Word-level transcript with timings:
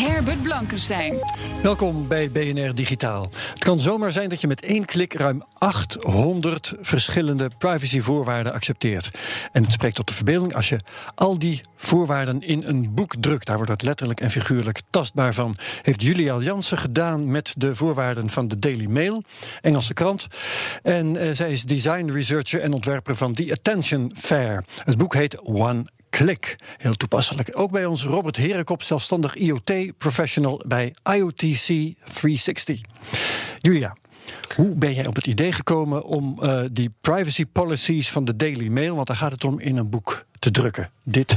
Herbert 0.00 0.42
Blankenstein. 0.42 1.14
Welkom 1.62 2.08
bij 2.08 2.30
BNR 2.30 2.74
Digitaal. 2.74 3.30
Het 3.50 3.64
kan 3.64 3.80
zomaar 3.80 4.12
zijn 4.12 4.28
dat 4.28 4.40
je 4.40 4.46
met 4.46 4.62
één 4.62 4.84
klik 4.84 5.12
ruim 5.12 5.44
800 5.54 6.74
verschillende 6.80 7.50
privacyvoorwaarden 7.58 8.52
accepteert. 8.52 9.10
En 9.52 9.62
het 9.62 9.72
spreekt 9.72 9.94
tot 9.94 10.06
de 10.06 10.14
verbeelding 10.14 10.54
als 10.54 10.68
je 10.68 10.80
al 11.14 11.38
die 11.38 11.60
voorwaarden 11.76 12.40
in 12.40 12.62
een 12.66 12.94
boek 12.94 13.14
drukt. 13.20 13.46
Daar 13.46 13.56
wordt 13.56 13.70
het 13.70 13.82
letterlijk 13.82 14.20
en 14.20 14.30
figuurlijk 14.30 14.80
tastbaar 14.90 15.34
van. 15.34 15.56
Heeft 15.82 16.02
Julia 16.02 16.38
Jansen 16.38 16.78
gedaan 16.78 17.30
met 17.30 17.54
de 17.56 17.76
voorwaarden 17.76 18.30
van 18.30 18.48
de 18.48 18.58
Daily 18.58 18.86
Mail, 18.86 19.22
Engelse 19.60 19.94
krant. 19.94 20.26
En 20.82 21.16
uh, 21.16 21.30
zij 21.32 21.52
is 21.52 21.64
design 21.64 22.10
researcher 22.10 22.60
en 22.60 22.72
ontwerper 22.72 23.16
van 23.16 23.32
The 23.32 23.52
Attention 23.52 24.12
Fair. 24.16 24.64
Het 24.84 24.96
boek 24.96 25.14
heet 25.14 25.40
One 25.42 25.84
Klik. 26.10 26.56
Heel 26.76 26.94
toepasselijk. 26.94 27.48
Ook 27.52 27.70
bij 27.70 27.86
ons 27.86 28.04
Robert 28.04 28.36
Herenkop, 28.36 28.82
zelfstandig 28.82 29.34
IoT-professional 29.34 30.62
bij 30.66 30.94
IoTC 31.02 31.66
360. 32.04 32.80
Julia, 33.58 33.96
hoe 34.56 34.74
ben 34.74 34.94
jij 34.94 35.06
op 35.06 35.14
het 35.14 35.26
idee 35.26 35.52
gekomen 35.52 36.04
om 36.04 36.38
uh, 36.42 36.62
die 36.72 36.94
privacy 37.00 37.44
policies 37.52 38.10
van 38.10 38.24
de 38.24 38.36
Daily 38.36 38.68
Mail, 38.68 38.94
want 38.94 39.06
daar 39.06 39.16
gaat 39.16 39.32
het 39.32 39.44
om, 39.44 39.60
in 39.60 39.76
een 39.76 39.90
boek 39.90 40.26
te 40.38 40.50
drukken? 40.50 40.90
Dit 41.04 41.36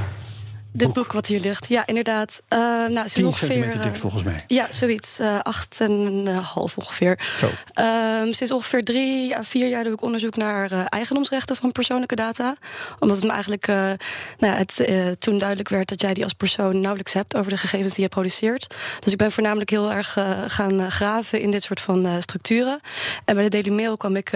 dit 0.74 0.94
boek 0.94 1.12
wat 1.12 1.26
hier 1.26 1.40
ligt, 1.40 1.68
ja, 1.68 1.86
inderdaad. 1.86 2.42
Uh, 2.50 2.60
nou, 2.60 3.08
ze 3.08 3.14
10 3.14 3.26
ongeveer, 3.26 3.48
centimeter 3.48 3.82
dik, 3.82 3.96
volgens 3.96 4.24
mij. 4.24 4.44
Ja, 4.48 4.68
zoiets. 4.70 5.20
Uh, 5.20 5.40
acht 5.40 5.82
en 5.82 5.92
een 5.92 6.28
half 6.28 6.78
ongeveer. 6.78 7.20
Zo. 7.38 7.50
Um, 7.82 8.34
sinds 8.34 8.54
ongeveer 8.54 8.84
drie 8.84 9.38
à 9.38 9.44
vier 9.44 9.68
jaar 9.68 9.84
doe 9.84 9.94
ik 9.94 10.02
onderzoek 10.02 10.36
naar 10.36 10.72
uh, 10.72 10.86
eigendomsrechten 10.90 11.56
van 11.56 11.72
persoonlijke 11.72 12.16
data. 12.16 12.56
Omdat 13.00 13.18
het 13.18 13.26
me 13.26 13.32
eigenlijk 13.32 13.68
nou 13.68 13.98
ja, 14.38 14.54
het, 14.54 15.22
toen 15.22 15.38
duidelijk 15.38 15.70
werd 15.70 15.90
dat 15.90 16.02
jij 16.02 16.14
die 16.14 16.24
als 16.24 16.34
persoon 16.34 16.80
nauwelijks 16.80 17.14
hebt 17.14 17.36
over 17.36 17.52
de 17.52 17.58
gegevens 17.58 17.94
die 17.94 18.04
je 18.04 18.10
produceert. 18.10 18.76
Dus 19.00 19.12
ik 19.12 19.18
ben 19.18 19.32
voornamelijk 19.32 19.70
heel 19.70 19.92
erg 19.92 20.18
gaan 20.48 20.92
graven 20.92 21.42
in 21.42 21.52
dit 21.52 21.64
soort 21.64 21.80
van 21.80 22.22
structuren. 22.22 22.80
En 23.26 23.36
bij 23.36 23.44
de 23.44 23.50
Daily 23.50 23.70
Mail 23.82 23.98
kwam 23.98 24.16
ik 24.16 24.32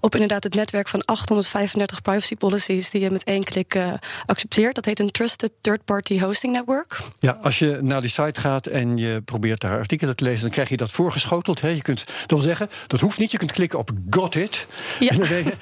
op 0.00 0.14
inderdaad 0.14 0.44
het 0.44 0.54
netwerk 0.54 0.88
van 0.88 1.04
835 1.04 2.02
privacy 2.02 2.36
policies 2.36 2.90
die 2.90 3.00
je 3.00 3.10
met 3.10 3.24
één 3.24 3.44
klik 3.44 3.78
accepteert. 4.26 4.74
Dat 4.74 4.84
heet 4.84 5.00
een 5.00 5.10
Trusted 5.10 5.50
third-party 5.68 6.20
hosting 6.20 6.52
network. 6.52 7.00
Ja, 7.18 7.38
als 7.42 7.58
je 7.58 7.78
naar 7.82 8.00
die 8.00 8.10
site 8.10 8.40
gaat 8.40 8.66
en 8.66 8.96
je 8.96 9.22
probeert 9.24 9.60
daar 9.60 9.78
artikelen 9.78 10.16
te 10.16 10.24
lezen, 10.24 10.40
dan 10.40 10.50
krijg 10.50 10.68
je 10.68 10.76
dat 10.76 10.90
voorgeschoteld. 10.90 11.60
Hè. 11.60 11.68
Je 11.68 11.82
kunt, 11.82 12.04
dat 12.06 12.30
wil 12.30 12.38
zeggen, 12.38 12.68
dat 12.86 13.00
hoeft 13.00 13.18
niet. 13.18 13.30
Je 13.30 13.38
kunt 13.38 13.52
klikken 13.52 13.78
op 13.78 13.90
Got 14.10 14.34
It. 14.34 14.66
Ja. 14.98 15.08
En 15.08 15.16
dan 15.16 15.28
ben 15.28 15.44
je 15.44 15.52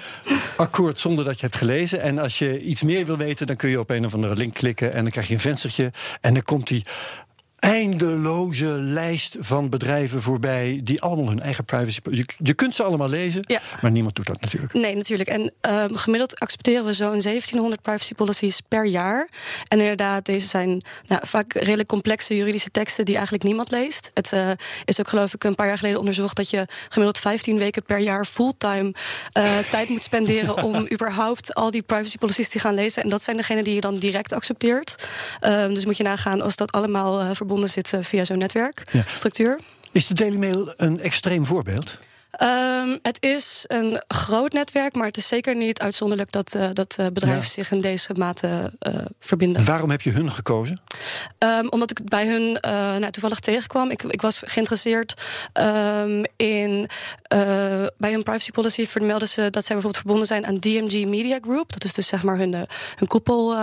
akkoord 0.56 0.98
zonder 0.98 1.24
dat 1.24 1.34
je 1.34 1.40
hebt 1.40 1.56
gelezen. 1.56 2.00
En 2.00 2.18
als 2.18 2.38
je 2.38 2.60
iets 2.60 2.82
meer 2.82 3.06
wil 3.06 3.16
weten, 3.16 3.46
dan 3.46 3.56
kun 3.56 3.68
je 3.68 3.80
op 3.80 3.90
een 3.90 4.04
of 4.04 4.14
andere 4.14 4.34
link 4.34 4.54
klikken 4.54 4.92
en 4.92 5.02
dan 5.02 5.10
krijg 5.10 5.28
je 5.28 5.34
een 5.34 5.40
venstertje. 5.40 5.92
En 6.20 6.34
dan 6.34 6.42
komt 6.42 6.68
die 6.68 6.84
eindeloze 7.58 8.66
lijst 8.66 9.36
van 9.38 9.68
bedrijven 9.70 10.22
voorbij 10.22 10.80
die 10.84 11.02
allemaal 11.02 11.28
hun 11.28 11.40
eigen 11.40 11.64
privacy. 11.64 12.00
Je, 12.10 12.28
je 12.42 12.54
kunt 12.54 12.74
ze 12.74 12.82
allemaal 12.82 13.08
lezen, 13.08 13.42
ja. 13.46 13.60
maar 13.80 13.90
niemand 13.90 14.14
doet 14.14 14.26
dat 14.26 14.40
natuurlijk. 14.40 14.72
Nee, 14.72 14.94
natuurlijk. 14.94 15.28
En 15.28 15.52
um, 15.70 15.96
gemiddeld 15.96 16.40
accepteren 16.40 16.84
we 16.84 16.92
zo'n 16.92 17.20
1700 17.20 17.82
privacy 17.82 18.14
policies 18.14 18.60
per 18.68 18.86
jaar. 18.86 19.28
En 19.68 19.78
inderdaad, 19.78 20.24
deze 20.24 20.46
zijn 20.46 20.82
nou, 21.06 21.20
vaak 21.26 21.52
redelijk 21.52 21.88
complexe 21.88 22.36
juridische 22.36 22.70
teksten 22.70 23.04
die 23.04 23.14
eigenlijk 23.14 23.44
niemand 23.44 23.70
leest. 23.70 24.10
Het 24.14 24.32
uh, 24.32 24.50
is 24.84 25.00
ook, 25.00 25.08
geloof 25.08 25.34
ik, 25.34 25.44
een 25.44 25.54
paar 25.54 25.66
jaar 25.66 25.78
geleden 25.78 25.98
onderzocht 25.98 26.36
dat 26.36 26.50
je 26.50 26.66
gemiddeld 26.88 27.18
15 27.18 27.58
weken 27.58 27.82
per 27.82 27.98
jaar 27.98 28.24
fulltime 28.24 28.94
uh, 29.38 29.58
tijd 29.70 29.88
moet 29.88 30.02
spenderen 30.02 30.62
om 30.68 30.86
überhaupt 30.92 31.54
al 31.54 31.70
die 31.70 31.82
privacy 31.82 32.18
policies 32.18 32.48
te 32.48 32.58
gaan 32.58 32.74
lezen. 32.74 33.02
En 33.02 33.08
dat 33.08 33.22
zijn 33.22 33.36
degenen 33.36 33.64
die 33.64 33.74
je 33.74 33.80
dan 33.80 33.96
direct 33.96 34.32
accepteert. 34.32 35.08
Um, 35.40 35.74
dus 35.74 35.84
moet 35.84 35.96
je 35.96 36.02
nagaan 36.02 36.40
als 36.40 36.56
dat 36.56 36.72
allemaal 36.72 37.22
uh, 37.22 37.30
verbonden 37.46 37.68
zitten 37.70 38.04
via 38.04 38.24
zo'n 38.24 38.38
netwerkstructuur. 38.38 39.58
Is 39.92 40.06
de 40.06 40.14
Daily 40.14 40.36
Mail 40.36 40.72
een 40.76 41.00
extreem 41.00 41.46
voorbeeld? 41.46 41.98
Um, 42.42 42.98
het 43.02 43.16
is 43.20 43.64
een 43.66 44.02
groot 44.08 44.52
netwerk, 44.52 44.94
maar 44.94 45.06
het 45.06 45.16
is 45.16 45.28
zeker 45.28 45.56
niet 45.56 45.80
uitzonderlijk 45.80 46.32
dat, 46.32 46.54
uh, 46.54 46.68
dat 46.72 46.96
uh, 47.00 47.06
bedrijven 47.12 47.42
ja. 47.42 47.48
zich 47.48 47.70
in 47.70 47.80
deze 47.80 48.12
mate 48.16 48.72
uh, 48.80 48.94
verbinden. 49.20 49.64
Waarom 49.64 49.90
heb 49.90 50.00
je 50.00 50.10
hun 50.10 50.32
gekozen? 50.32 50.80
Um, 51.38 51.68
omdat 51.68 51.90
ik 51.90 51.98
het 51.98 52.08
bij 52.08 52.26
hun 52.26 52.58
nou, 53.00 53.10
toevallig 53.10 53.40
tegenkwam. 53.40 53.90
Ik, 53.90 54.02
ik 54.02 54.22
was 54.22 54.42
geïnteresseerd 54.44 55.22
um, 55.54 56.24
in. 56.36 56.88
bij 57.98 58.12
hun 58.12 58.22
privacy 58.22 58.50
policy 58.50 58.86
vermelden 58.86 59.28
ze 59.28 59.50
dat 59.50 59.64
zij 59.64 59.74
bijvoorbeeld 59.74 59.96
verbonden 59.96 60.26
zijn 60.26 60.46
aan 60.46 60.58
DMG 60.58 61.06
Media 61.06 61.38
Group. 61.40 61.72
Dat 61.72 61.84
is 61.84 61.92
dus 61.92 62.06
zeg 62.06 62.22
maar 62.22 62.36
hun, 62.36 62.52
hun 62.96 63.08
koepel, 63.08 63.56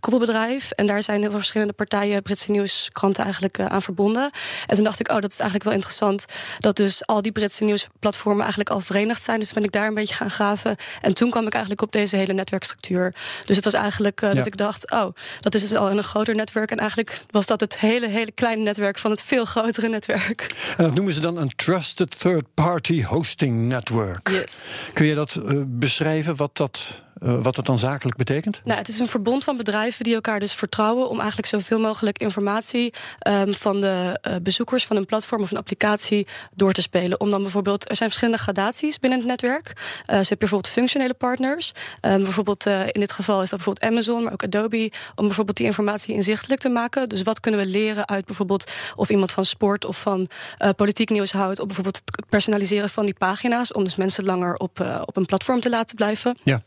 koepelbedrijf. 0.00 0.70
En 0.70 0.86
daar 0.86 1.02
zijn 1.02 1.20
heel 1.20 1.30
veel 1.30 1.38
verschillende 1.38 1.72
partijen, 1.72 2.22
Britse 2.22 2.50
nieuwskranten 2.50 3.22
eigenlijk 3.22 3.60
aan 3.60 3.82
verbonden. 3.82 4.30
En 4.66 4.74
toen 4.74 4.84
dacht 4.84 5.00
ik, 5.00 5.08
oh, 5.08 5.20
dat 5.20 5.32
is 5.32 5.38
eigenlijk 5.38 5.64
wel 5.64 5.74
interessant. 5.74 6.24
Dat 6.58 6.76
dus 6.76 7.06
al 7.06 7.22
die 7.22 7.32
Britse 7.32 7.64
nieuws 7.64 7.83
platformen 8.00 8.40
eigenlijk 8.40 8.70
al 8.70 8.80
verenigd 8.80 9.22
zijn. 9.22 9.38
Dus 9.38 9.52
ben 9.52 9.64
ik 9.64 9.72
daar 9.72 9.86
een 9.86 9.94
beetje 9.94 10.14
gaan 10.14 10.30
graven. 10.30 10.76
En 11.00 11.14
toen 11.14 11.30
kwam 11.30 11.46
ik 11.46 11.52
eigenlijk 11.52 11.82
op 11.82 11.92
deze 11.92 12.16
hele 12.16 12.32
netwerkstructuur. 12.32 13.14
Dus 13.44 13.56
het 13.56 13.64
was 13.64 13.74
eigenlijk 13.74 14.22
uh, 14.22 14.28
ja. 14.28 14.36
dat 14.36 14.46
ik 14.46 14.56
dacht, 14.56 14.90
oh, 14.90 15.14
dat 15.40 15.54
is 15.54 15.60
dus 15.60 15.74
al 15.74 15.90
een 15.90 16.04
groter 16.04 16.34
netwerk. 16.34 16.70
En 16.70 16.78
eigenlijk 16.78 17.24
was 17.30 17.46
dat 17.46 17.60
het 17.60 17.78
hele, 17.78 18.08
hele 18.08 18.32
kleine 18.32 18.62
netwerk 18.62 18.98
van 18.98 19.10
het 19.10 19.22
veel 19.22 19.44
grotere 19.44 19.88
netwerk. 19.88 20.54
En 20.76 20.84
dat 20.84 20.94
noemen 20.94 21.12
ze 21.14 21.20
dan 21.20 21.36
een 21.36 21.52
Trusted 21.56 22.18
Third 22.18 22.44
Party 22.54 23.02
Hosting 23.02 23.68
Network. 23.68 24.28
Yes. 24.28 24.74
Kun 24.92 25.06
je 25.06 25.14
dat 25.14 25.40
uh, 25.44 25.62
beschrijven, 25.66 26.36
wat 26.36 26.56
dat 26.56 27.02
uh, 27.22 27.42
wat 27.42 27.54
dat 27.54 27.66
dan 27.66 27.78
zakelijk 27.78 28.16
betekent? 28.16 28.60
Nou, 28.64 28.78
het 28.78 28.88
is 28.88 28.98
een 28.98 29.08
verbond 29.08 29.44
van 29.44 29.56
bedrijven 29.56 30.04
die 30.04 30.14
elkaar 30.14 30.40
dus 30.40 30.52
vertrouwen 30.52 31.08
om 31.08 31.18
eigenlijk 31.18 31.48
zoveel 31.48 31.80
mogelijk 31.80 32.18
informatie 32.18 32.92
um, 33.28 33.54
van 33.54 33.80
de 33.80 34.20
uh, 34.28 34.34
bezoekers 34.42 34.86
van 34.86 34.96
een 34.96 35.06
platform 35.06 35.42
of 35.42 35.50
een 35.50 35.56
applicatie 35.56 36.26
door 36.54 36.72
te 36.72 36.82
spelen. 36.82 37.20
Om 37.20 37.30
dan 37.30 37.42
bijvoorbeeld, 37.42 37.90
er 37.90 37.96
zijn 37.96 38.08
verschillende 38.08 38.42
gradaties 38.42 39.00
binnen 39.00 39.18
het 39.18 39.28
netwerk. 39.28 39.66
Uh, 39.66 40.16
dus 40.16 40.28
heb 40.28 40.28
je 40.28 40.36
bijvoorbeeld 40.36 40.72
functionele 40.72 41.14
partners. 41.14 41.72
Um, 42.00 42.22
bijvoorbeeld 42.22 42.66
in 42.66 43.00
dit 43.00 43.12
geval 43.12 43.42
is 43.42 43.50
dat 43.50 43.58
bijvoorbeeld 43.58 43.92
Amazon, 43.92 44.22
maar 44.22 44.32
ook 44.32 44.42
Adobe, 44.42 44.92
om 45.14 45.26
bijvoorbeeld 45.26 45.56
die 45.56 45.66
informatie 45.66 46.14
inzichtelijk 46.14 46.60
te 46.60 46.68
maken. 46.68 47.08
Dus 47.08 47.22
wat 47.22 47.40
kunnen 47.40 47.60
we 47.60 47.66
leren 47.66 48.08
uit 48.08 48.24
bijvoorbeeld 48.24 48.70
of 48.96 49.10
iemand 49.10 49.32
van 49.32 49.44
sport 49.44 49.84
of 49.84 50.00
van 50.00 50.28
politiek 50.76 51.10
nieuws 51.10 51.32
houdt, 51.32 51.60
of 51.60 51.66
bijvoorbeeld 51.66 52.00
het 52.04 52.28
personaliseren 52.28 52.90
van 52.90 53.04
die 53.04 53.14
pagina's, 53.14 53.72
om 53.72 53.84
dus 53.84 53.96
mensen 53.96 54.24
langer 54.24 54.56
op, 54.56 55.00
op 55.04 55.16
een 55.16 55.26
platform 55.26 55.60
te 55.60 55.70
laten 55.70 55.96
blijven. 55.96 56.38
Ja. 56.42 56.62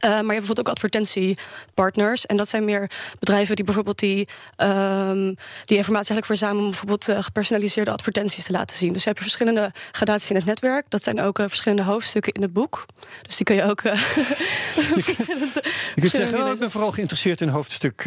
Uh, 0.00 0.10
maar 0.10 0.10
je 0.10 0.16
hebt 0.16 0.26
bijvoorbeeld 0.26 0.60
ook 0.60 0.68
advertentiepartners. 0.68 2.26
En 2.26 2.36
dat 2.36 2.48
zijn 2.48 2.64
meer 2.64 2.90
bedrijven 3.18 3.56
die 3.56 3.64
bijvoorbeeld 3.64 3.98
die, 3.98 4.28
um, 4.56 5.36
die 5.64 5.76
informatie 5.76 6.14
eigenlijk 6.14 6.26
verzamelen 6.26 6.64
om 6.64 6.70
bijvoorbeeld 6.70 7.08
uh, 7.08 7.22
gepersonaliseerde 7.22 7.90
advertenties 7.90 8.44
te 8.44 8.52
laten 8.52 8.76
zien. 8.76 8.92
Dus 8.92 9.04
heb 9.04 9.16
je 9.16 9.22
verschillende 9.22 9.72
gradaties 9.90 10.30
in 10.30 10.36
het 10.36 10.44
netwerk. 10.44 10.84
Dat 10.88 11.02
zijn 11.02 11.20
ook 11.20 11.38
uh, 11.38 11.46
verschillende 11.48 11.82
hoofdstukken 11.84 12.32
in 12.32 12.42
het 12.42 12.52
boek. 12.52 12.86
Dus 13.22 13.36
die 13.36 13.46
kun 13.46 13.56
je 13.56 13.62
ook. 13.62 13.82
je, 13.82 13.92
je 15.94 16.00
kunt 16.00 16.10
zeggen, 16.10 16.42
oh, 16.42 16.52
ik 16.52 16.58
ben 16.58 16.70
vooral 16.70 16.92
geïnteresseerd 16.92 17.40
in 17.40 17.48
hoofdstuk 17.48 18.00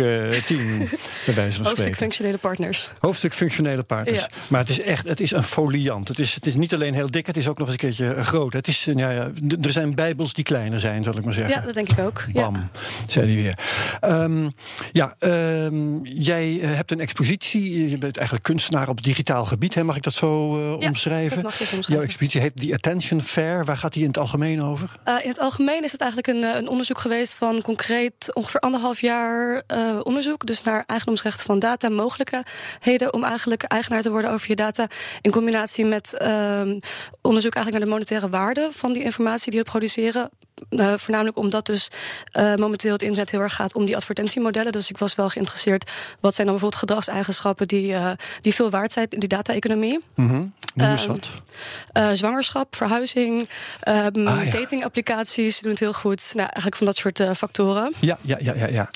10. 0.45 0.89
bij 1.25 1.33
wijze 1.33 1.57
van 1.57 1.65
Hoofdstuk 1.65 1.95
functionele 1.95 2.37
partners. 2.37 2.91
Hoofdstuk 2.99 3.33
functionele 3.33 3.83
partners. 3.83 4.21
Ja. 4.21 4.29
Maar 4.47 4.59
het 4.59 4.69
is 4.69 4.81
echt, 4.81 5.07
het 5.07 5.19
is 5.19 5.31
een 5.31 5.43
foliant. 5.43 6.07
Het 6.07 6.19
is, 6.19 6.33
het 6.33 6.45
is 6.45 6.55
niet 6.55 6.73
alleen 6.73 6.93
heel 6.93 7.11
dik, 7.11 7.27
het 7.27 7.37
is 7.37 7.47
ook 7.47 7.57
nog 7.57 7.67
eens 7.67 7.81
een 7.81 7.89
keertje 7.89 8.23
groot. 8.23 8.53
Het 8.53 8.67
is, 8.67 8.83
ja, 8.83 9.09
ja, 9.09 9.31
er 9.61 9.71
zijn 9.71 9.95
bijbels 9.95 10.33
die 10.33 10.43
kleiner 10.43 10.79
zijn, 10.79 11.03
zal 11.03 11.17
ik 11.17 11.23
maar 11.23 11.33
zeggen. 11.33 11.55
Ja, 11.55 11.62
dat 11.65 11.73
denk 11.73 11.91
ik 11.91 11.99
ook. 11.99 12.25
Bam, 12.33 12.55
ja. 12.55 12.69
zei 13.07 13.25
hij 13.25 13.43
weer. 13.43 13.57
Um, 14.11 14.53
ja, 14.91 15.15
um, 15.19 16.05
jij 16.05 16.53
hebt 16.61 16.91
een 16.91 16.99
expositie. 16.99 17.89
Je 17.89 17.97
bent 17.97 18.17
eigenlijk 18.17 18.45
kunstenaar 18.45 18.89
op 18.89 19.03
digitaal 19.03 19.45
gebied. 19.45 19.75
Hè? 19.75 19.83
Mag 19.83 19.95
ik 19.95 20.03
dat 20.03 20.13
zo 20.13 20.57
uh, 20.57 20.81
ja, 20.81 20.87
omschrijven? 20.87 21.35
Dat 21.35 21.43
mag 21.43 21.57
je 21.57 21.63
omschrijven? 21.63 21.93
Jouw 21.93 22.01
expositie 22.01 22.41
heet 22.41 22.55
The 22.55 22.73
Attention 22.73 23.21
Fair. 23.21 23.65
Waar 23.65 23.77
gaat 23.77 23.93
die 23.93 24.01
in 24.01 24.07
het 24.07 24.17
algemeen 24.17 24.63
over? 24.63 24.91
Uh, 25.07 25.15
in 25.23 25.29
het 25.29 25.39
algemeen 25.39 25.83
is 25.83 25.91
het 25.91 26.01
eigenlijk 26.01 26.37
een, 26.37 26.57
een, 26.57 26.67
onderzoek 26.67 26.97
geweest 26.97 27.35
van 27.35 27.61
concreet 27.61 28.33
ongeveer 28.33 28.59
anderhalf 28.59 29.01
jaar 29.01 29.63
uh, 29.73 29.99
onderzoek. 30.03 30.45
Dus 30.45 30.63
naar 30.63 30.83
eigendomsrechten 30.87 31.45
van 31.45 31.59
data, 31.59 31.89
mogelijkheden 31.89 33.13
om 33.13 33.23
eigenlijk 33.23 33.63
eigenaar 33.63 34.01
te 34.01 34.11
worden 34.11 34.31
over 34.31 34.47
je 34.47 34.55
data. 34.55 34.87
In 35.21 35.31
combinatie 35.31 35.85
met 35.85 36.21
um, 36.21 36.79
onderzoek 37.21 37.55
eigenlijk 37.55 37.71
naar 37.71 37.79
de 37.79 37.85
monetaire 37.85 38.29
waarde 38.29 38.69
van 38.71 38.93
die 38.93 39.03
informatie 39.03 39.51
die 39.51 39.59
we 39.59 39.65
produceren. 39.65 40.29
Uh, 40.69 40.93
voornamelijk 40.95 41.37
omdat 41.37 41.65
dus 41.65 41.87
uh, 42.39 42.55
momenteel 42.55 42.91
het 42.91 43.01
internet 43.01 43.31
heel 43.31 43.39
erg 43.39 43.55
gaat 43.55 43.73
om 43.73 43.85
die 43.85 43.95
advertentiemodellen. 43.95 44.71
Dus 44.71 44.89
ik 44.89 44.97
was 44.97 45.15
wel 45.15 45.29
geïnteresseerd. 45.29 45.91
Wat 46.19 46.35
zijn 46.35 46.47
dan 46.47 46.55
bijvoorbeeld 46.55 46.81
gedragseigenschappen 46.81 47.67
die, 47.67 47.93
uh, 47.93 48.11
die 48.41 48.53
veel 48.53 48.69
waard 48.69 48.91
zijn 48.91 49.07
in 49.09 49.19
die 49.19 49.29
data-economie? 49.29 49.99
Mm 50.15 50.27
-hmm. 50.27 50.53
Noem 50.73 50.89
eens 50.89 51.05
wat. 51.05 51.29
zwangerschap, 52.13 52.75
verhuizing, 52.75 53.49
um, 53.87 54.27
Ah, 54.27 54.45
ja. 54.45 54.51
datingapplicaties 54.51 55.59
doen 55.59 55.71
het 55.71 55.79
heel 55.79 55.93
goed. 55.93 56.31
Nou, 56.33 56.39
eigenlijk 56.45 56.75
van 56.75 56.85
dat 56.85 56.97
soort 56.97 57.37
factoren. 57.37 57.93
Ja, 57.99 58.17
ja, 58.21 58.37
ja, 58.39 58.55
ja. 58.55 58.67
ja. 58.67 58.89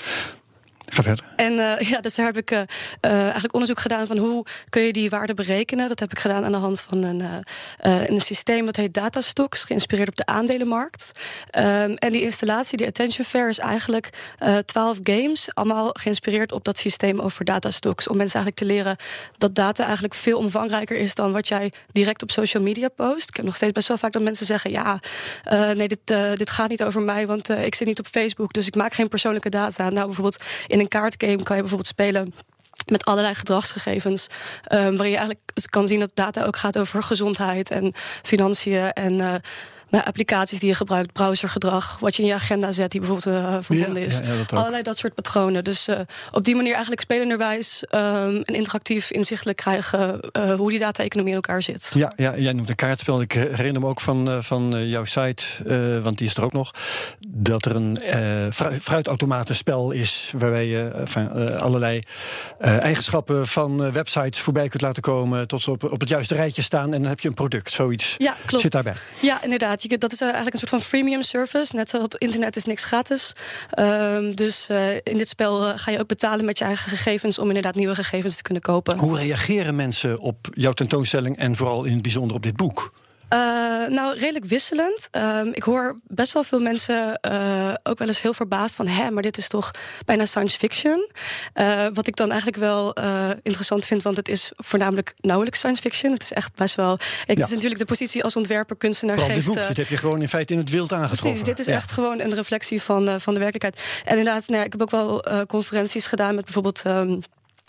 Ga 0.88 1.02
verder. 1.02 1.24
En 1.36 1.52
uh, 1.52 1.80
ja, 1.80 2.00
dus 2.00 2.14
daar 2.14 2.26
heb 2.26 2.36
ik 2.36 2.50
uh, 2.50 2.58
uh, 2.58 3.22
eigenlijk 3.22 3.52
onderzoek 3.52 3.80
gedaan 3.80 4.06
van 4.06 4.18
hoe 4.18 4.46
kun 4.68 4.82
je 4.82 4.92
die 4.92 5.10
waarde 5.10 5.34
berekenen. 5.34 5.88
Dat 5.88 6.00
heb 6.00 6.12
ik 6.12 6.18
gedaan 6.18 6.44
aan 6.44 6.52
de 6.52 6.58
hand 6.58 6.80
van 6.80 7.02
een, 7.02 7.44
een 8.12 8.20
systeem 8.20 8.64
dat 8.64 8.76
heet 8.76 8.94
Datastocks, 8.94 9.64
geïnspireerd 9.64 10.08
op 10.08 10.16
de 10.16 10.26
aandelenmarkt. 10.26 11.20
Um, 11.58 11.94
en 11.94 12.12
die 12.12 12.22
installatie, 12.22 12.76
die 12.76 12.86
Attention 12.86 13.26
Fair, 13.26 13.48
is 13.48 13.58
eigenlijk 13.58 14.08
twaalf 14.64 14.98
games, 15.02 15.54
allemaal 15.54 15.90
geïnspireerd 15.92 16.52
op 16.52 16.64
dat 16.64 16.78
systeem 16.78 17.20
over 17.20 17.44
Datastocks. 17.44 18.08
Om 18.08 18.16
mensen 18.16 18.40
eigenlijk 18.40 18.70
te 18.70 18.76
leren 18.76 18.96
dat 19.38 19.54
data 19.54 19.84
eigenlijk 19.84 20.14
veel 20.14 20.38
omvangrijker 20.38 20.96
is 20.96 21.14
dan 21.14 21.32
wat 21.32 21.48
jij 21.48 21.72
direct 21.92 22.22
op 22.22 22.30
social 22.30 22.62
media 22.62 22.88
post. 22.88 23.28
Ik 23.28 23.36
heb 23.36 23.44
nog 23.44 23.56
steeds 23.56 23.72
best 23.72 23.88
wel 23.88 23.98
vaak 23.98 24.12
dat 24.12 24.22
mensen 24.22 24.46
zeggen: 24.46 24.70
ja, 24.70 25.00
nee, 25.74 25.88
dit, 25.88 26.00
dit 26.36 26.50
gaat 26.50 26.68
niet 26.68 26.82
over 26.82 27.02
mij, 27.02 27.26
want 27.26 27.48
ik 27.48 27.74
zit 27.74 27.86
niet 27.86 27.98
op 27.98 28.06
Facebook, 28.06 28.52
dus 28.52 28.66
ik 28.66 28.74
maak 28.74 28.94
geen 28.94 29.08
persoonlijke 29.08 29.50
data. 29.50 29.90
Nou, 29.90 30.06
bijvoorbeeld 30.06 30.42
een 30.80 30.88
kaartgame 30.88 31.42
kan 31.42 31.56
je 31.56 31.62
bijvoorbeeld 31.62 31.86
spelen 31.86 32.34
met 32.86 33.04
allerlei 33.04 33.34
gedragsgegevens. 33.34 34.26
Um, 34.72 34.78
waarin 34.78 35.10
je 35.10 35.16
eigenlijk 35.16 35.40
kan 35.70 35.86
zien 35.86 36.00
dat 36.00 36.10
data 36.14 36.44
ook 36.44 36.56
gaat 36.56 36.78
over 36.78 37.02
gezondheid 37.02 37.70
en 37.70 37.92
financiën 38.22 38.92
en. 38.92 39.14
Uh, 39.14 39.34
nou, 39.90 40.04
applicaties 40.04 40.58
die 40.58 40.68
je 40.68 40.74
gebruikt, 40.74 41.12
browsergedrag, 41.12 41.98
wat 41.98 42.16
je 42.16 42.22
in 42.22 42.28
je 42.28 42.34
agenda 42.34 42.72
zet, 42.72 42.90
die 42.90 43.00
bijvoorbeeld 43.00 43.36
uh, 43.38 43.56
verbonden 43.60 44.02
ja, 44.02 44.06
is. 44.06 44.18
Ja, 44.18 44.32
ja, 44.32 44.36
dat 44.36 44.52
Allerlei 44.52 44.82
dat 44.82 44.98
soort 44.98 45.14
patronen. 45.14 45.64
Dus 45.64 45.88
uh, 45.88 45.98
op 46.30 46.44
die 46.44 46.54
manier 46.54 46.72
eigenlijk 46.72 47.00
spelenderwijs 47.00 47.84
um, 47.90 48.42
en 48.42 48.54
interactief 48.54 49.10
inzichtelijk 49.10 49.58
krijgen 49.58 50.20
uh, 50.32 50.54
hoe 50.54 50.70
die 50.70 50.78
data-economie 50.78 51.30
in 51.30 51.36
elkaar 51.36 51.62
zit. 51.62 51.90
Ja, 51.94 52.12
ja, 52.16 52.36
jij 52.36 52.52
noemt 52.52 52.68
een 52.68 52.74
kaartspel. 52.74 53.20
Ik 53.20 53.32
herinner 53.32 53.80
me 53.80 53.86
ook 53.86 54.00
van, 54.00 54.42
van 54.42 54.88
jouw 54.88 55.04
site, 55.04 55.44
want 56.02 56.18
die 56.18 56.26
is 56.26 56.36
er 56.36 56.44
ook 56.44 56.52
nog, 56.52 56.70
dat 57.28 57.64
er 57.64 57.76
een 57.76 57.98
fruitautomatenspel 58.80 59.90
is 59.90 60.32
waarbij 60.36 60.66
je 60.66 61.06
allerlei 61.60 62.00
eigenschappen 62.58 63.46
van 63.46 63.92
websites 63.92 64.40
voorbij 64.40 64.68
kunt 64.68 64.82
laten 64.82 65.02
komen 65.02 65.48
tot 65.48 65.62
ze 65.62 65.70
op, 65.70 65.92
op 65.92 66.00
het 66.00 66.08
juiste 66.08 66.34
rijtje 66.34 66.62
staan 66.62 66.94
en 66.94 67.00
dan 67.00 67.08
heb 67.08 67.20
je 67.20 67.28
een 67.28 67.34
product. 67.34 67.72
Zoiets 67.72 68.14
ja, 68.18 68.36
klopt. 68.46 68.62
zit 68.62 68.72
daarbij. 68.72 68.94
Ja, 69.20 69.42
inderdaad. 69.42 69.77
Dat 69.86 70.12
is 70.12 70.20
eigenlijk 70.20 70.52
een 70.52 70.58
soort 70.58 70.70
van 70.70 70.80
freemium 70.80 71.22
service. 71.22 71.76
Net 71.76 71.90
zo 71.90 72.02
op 72.02 72.14
internet 72.14 72.56
is 72.56 72.64
niks 72.64 72.84
gratis. 72.84 73.32
Um, 73.78 74.34
dus 74.34 74.68
uh, 74.70 74.94
in 74.94 75.18
dit 75.18 75.28
spel 75.28 75.68
uh, 75.68 75.72
ga 75.76 75.90
je 75.90 75.98
ook 75.98 76.06
betalen 76.06 76.44
met 76.44 76.58
je 76.58 76.64
eigen 76.64 76.90
gegevens 76.90 77.38
om 77.38 77.46
inderdaad 77.46 77.74
nieuwe 77.74 77.94
gegevens 77.94 78.36
te 78.36 78.42
kunnen 78.42 78.62
kopen. 78.62 78.98
Hoe 78.98 79.16
reageren 79.18 79.76
mensen 79.76 80.18
op 80.18 80.48
jouw 80.52 80.72
tentoonstelling 80.72 81.36
en 81.36 81.56
vooral 81.56 81.84
in 81.84 81.92
het 81.92 82.02
bijzonder 82.02 82.36
op 82.36 82.42
dit 82.42 82.56
boek? 82.56 82.92
Uh, 83.34 83.38
nou, 83.88 84.18
redelijk 84.18 84.44
wisselend. 84.44 85.08
Um, 85.12 85.52
ik 85.52 85.62
hoor 85.62 86.00
best 86.06 86.32
wel 86.32 86.42
veel 86.42 86.60
mensen 86.60 87.18
uh, 87.30 87.74
ook 87.82 87.98
wel 87.98 88.08
eens 88.08 88.22
heel 88.22 88.34
verbaasd 88.34 88.76
van... 88.76 88.86
hè, 88.86 89.10
maar 89.10 89.22
dit 89.22 89.36
is 89.36 89.48
toch 89.48 89.70
bijna 90.04 90.24
science 90.24 90.58
fiction? 90.58 91.10
Uh, 91.54 91.86
wat 91.92 92.06
ik 92.06 92.16
dan 92.16 92.30
eigenlijk 92.30 92.60
wel 92.60 92.92
interessant 93.42 93.86
vind, 93.86 94.02
want 94.02 94.16
het 94.16 94.28
is 94.28 94.52
voornamelijk 94.56 95.14
nauwelijks 95.20 95.58
science 95.58 95.82
fiction. 95.82 96.12
Het 96.12 96.22
is 96.22 96.32
echt 96.32 96.54
best 96.54 96.74
wel... 96.74 96.98
Het 97.26 97.38
ja. 97.38 97.44
is 97.44 97.50
natuurlijk 97.50 97.80
de 97.80 97.86
positie 97.86 98.24
als 98.24 98.36
ontwerper, 98.36 98.76
kunstenaar 98.76 99.18
Vooral 99.18 99.34
geeft... 99.34 99.46
dit 99.46 99.54
boek, 99.54 99.66
dit 99.66 99.76
heb 99.76 99.88
je 99.88 99.96
gewoon 99.96 100.20
in 100.20 100.28
feite 100.28 100.52
in 100.52 100.58
het 100.58 100.70
wild 100.70 100.92
aangetroffen. 100.92 101.28
Precies, 101.28 101.46
dit 101.46 101.58
is 101.58 101.66
ja. 101.66 101.72
echt 101.72 101.90
gewoon 101.90 102.20
een 102.20 102.34
reflectie 102.34 102.82
van, 102.82 103.20
van 103.20 103.34
de 103.34 103.40
werkelijkheid. 103.40 104.02
En 104.04 104.18
inderdaad, 104.18 104.46
nou 104.46 104.58
ja, 104.58 104.66
ik 104.66 104.72
heb 104.72 104.82
ook 104.82 104.90
wel 104.90 105.24
conferenties 105.46 106.06
gedaan 106.06 106.34
met 106.34 106.44
bijvoorbeeld... 106.44 106.82
Um, 106.86 107.20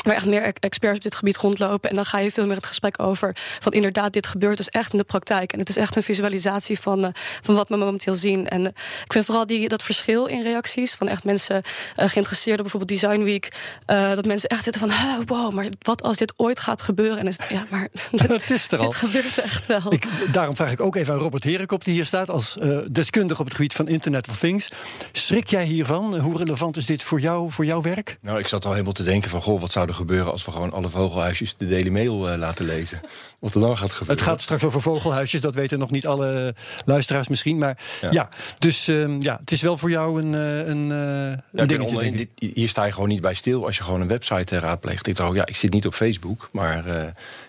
waar 0.04 0.16
echt 0.16 0.25
meer 0.25 0.54
experts 0.60 0.98
op 0.98 1.04
dit 1.04 1.16
gebied 1.16 1.38
rondlopen. 1.38 1.90
En 1.90 1.96
dan 1.96 2.06
ga 2.06 2.19
je 2.19 2.31
veel 2.31 2.46
meer 2.46 2.56
het 2.56 2.66
gesprek 2.66 3.01
over 3.01 3.36
van 3.60 3.72
inderdaad, 3.72 4.13
dit 4.13 4.28
gebeurt 4.28 4.57
dus 4.57 4.69
echt 4.69 4.92
in 4.92 4.98
de 4.98 5.04
praktijk. 5.04 5.54
En 5.54 5.60
het 5.60 5.69
is 5.69 5.78
echt 5.78 5.96
een 5.96 6.04
visualisatie 6.04 6.80
van, 6.80 7.06
uh, 7.06 7.12
van 7.42 7.56
wat 7.56 7.69
we 7.69 7.75
momenteel 7.75 8.16
zien. 8.16 8.48
En 8.48 8.62
uh, 8.62 8.68
ik 9.06 9.13
vind 9.13 9.25
vooral 9.25 9.46
die, 9.46 9.69
dat 9.69 9.84
verschil 9.84 10.25
in 10.25 10.42
reacties 10.42 10.94
van 10.94 11.07
echt 11.07 11.24
mensen 11.24 11.56
uh, 11.56 12.07
geïnteresseerd 12.07 12.57
op 12.57 12.62
bijvoorbeeld 12.62 13.01
Design 13.01 13.24
Week. 13.24 13.51
dat 13.86 14.25
mensen 14.25 14.50
echt 14.50 14.63
zitten 14.63 14.81
van, 14.81 14.92
wow, 15.25 15.54
maar 15.54 15.66
wat 15.80 16.04
als 16.04 16.18
dit 16.18 16.34
ooit 16.36 16.60
gaat 16.60 16.81
gebeuren? 16.81 17.18
En 17.18 17.28
is 17.28 17.38
het, 17.38 17.50
ja, 17.50 17.66
maar 17.69 17.88
het 18.28 18.50
is 18.50 18.72
er 18.72 18.80
al. 18.80 18.86
Het 18.86 18.96
gebeurt 18.96 19.38
echt 19.38 19.66
wel. 19.66 19.94
Ik, 19.94 20.06
daarom 20.31 20.56
vraag 20.56 20.72
ik 20.72 20.81
ook 20.81 20.96
even 20.96 21.13
aan 21.13 21.19
Robert 21.19 21.44
Herenkop, 21.44 21.84
die 21.84 21.94
hier 21.94 22.06
staat 22.06 22.30
als 22.30 22.57
deskundige 22.92 23.40
op 23.40 23.46
het 23.46 23.56
gebied 23.56 23.74
van 23.74 23.88
Internet 23.88 24.30
of 24.30 24.38
Things. 24.38 24.69
Schrik 25.12 25.48
jij 25.48 25.63
hiervan? 25.63 26.18
Hoe 26.19 26.38
relevant 26.38 26.78
is 26.78 26.86
dit 26.86 27.04
voor 27.04 27.19
jou, 27.19 27.51
voor 27.51 27.66
jouw 27.66 27.81
werk? 27.81 28.18
Nou, 28.22 28.40
ik 28.40 28.48
zat 28.48 28.66
al 28.66 28.72
helemaal 28.72 28.94
te 28.94 29.04
denken 29.04 29.30
van, 29.30 29.42
goh, 29.42 29.60
wat 29.60 29.72
zou 29.72 29.88
gebeuren 29.94 30.31
als 30.31 30.45
we 30.45 30.51
gewoon 30.51 30.71
alle 30.71 30.89
vogelhuisjes 30.89 31.56
de 31.56 31.68
Daily 31.68 31.89
Mail 31.89 32.31
uh, 32.31 32.38
laten 32.38 32.65
lezen. 32.65 33.01
Wat 33.39 33.53
er 33.53 33.59
dan 33.59 33.77
gaat 33.77 33.91
gebeuren. 33.91 34.15
Het 34.15 34.25
gaat 34.25 34.41
straks 34.41 34.63
over 34.63 34.81
vogelhuisjes, 34.81 35.41
dat 35.41 35.56
weten 35.56 35.80
nog 35.80 35.91
niet 35.91 36.07
alle 36.07 36.56
luisteraars 36.86 37.27
misschien. 37.27 37.57
Maar 37.57 37.77
ja, 38.01 38.09
ja 38.12 38.30
dus 38.59 38.88
uh, 38.88 39.19
ja, 39.19 39.38
het 39.39 39.51
is 39.51 39.62
wel 39.62 39.77
voor 39.77 39.89
jou 39.89 40.21
een, 40.21 40.33
een, 40.33 40.89
een 40.89 41.41
ja, 41.51 41.65
dingetje. 41.65 41.95
Onder, 41.97 42.18
dit, 42.18 42.30
hier 42.56 42.69
sta 42.69 42.86
je 42.86 42.91
gewoon 42.91 43.09
niet 43.09 43.21
bij 43.21 43.33
stil 43.33 43.65
als 43.65 43.77
je 43.77 43.83
gewoon 43.83 44.01
een 44.01 44.07
website 44.07 44.59
raadpleegt. 44.59 45.07
Ik 45.07 45.15
dacht, 45.15 45.36
ja, 45.36 45.45
ik 45.45 45.56
zit 45.56 45.74
niet 45.74 45.86
op 45.86 45.94
Facebook, 45.94 46.50
maar 46.51 46.88
uh, 46.88 46.94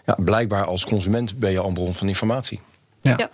ja, 0.06 0.16
blijkbaar 0.19 0.64
als 0.64 0.84
consument 0.84 1.38
ben 1.38 1.50
je 1.50 1.58
al 1.58 1.69
een 1.69 1.75
bron 1.75 1.94
van 1.94 2.08
informatie. 2.08 2.60
Ja. 3.02 3.14
ja. 3.16 3.31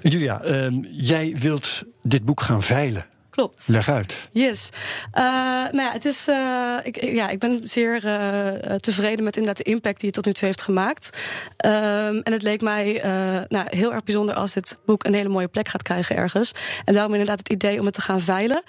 Julia, 0.00 0.42
jij 0.90 1.36
wilt 1.38 1.82
dit 2.02 2.24
boek 2.24 2.40
gaan 2.40 2.62
veilen. 2.62 3.06
Klopt. 3.34 3.68
Leg 3.68 3.88
uit. 3.88 4.28
Yes. 4.32 4.68
Uh, 5.14 5.22
nou 5.70 5.82
ja, 5.82 5.90
het 5.92 6.04
is, 6.04 6.28
uh, 6.28 6.76
ik, 6.82 7.04
ja, 7.04 7.28
ik 7.28 7.38
ben 7.38 7.58
zeer 7.62 8.04
uh, 8.04 8.74
tevreden 8.74 9.24
met 9.24 9.36
inderdaad 9.36 9.64
de 9.64 9.70
impact 9.70 10.00
die 10.00 10.06
het 10.06 10.14
tot 10.14 10.24
nu 10.24 10.32
toe 10.32 10.46
heeft 10.46 10.60
gemaakt. 10.60 11.18
Um, 11.66 12.20
en 12.20 12.32
het 12.32 12.42
leek 12.42 12.60
mij 12.60 13.00
nou, 13.48 13.66
heel 13.68 13.92
erg 13.92 14.04
bijzonder 14.04 14.34
als 14.34 14.52
dit 14.52 14.76
boek 14.86 15.04
een 15.04 15.14
hele 15.14 15.28
mooie 15.28 15.48
plek 15.48 15.68
gaat 15.68 15.82
krijgen 15.82 16.16
ergens. 16.16 16.52
En 16.84 16.94
daarom 16.94 17.12
inderdaad 17.12 17.38
het 17.38 17.48
idee 17.48 17.78
om 17.78 17.84
het 17.84 17.94
te 17.94 18.00
gaan 18.00 18.20
veilen. 18.20 18.62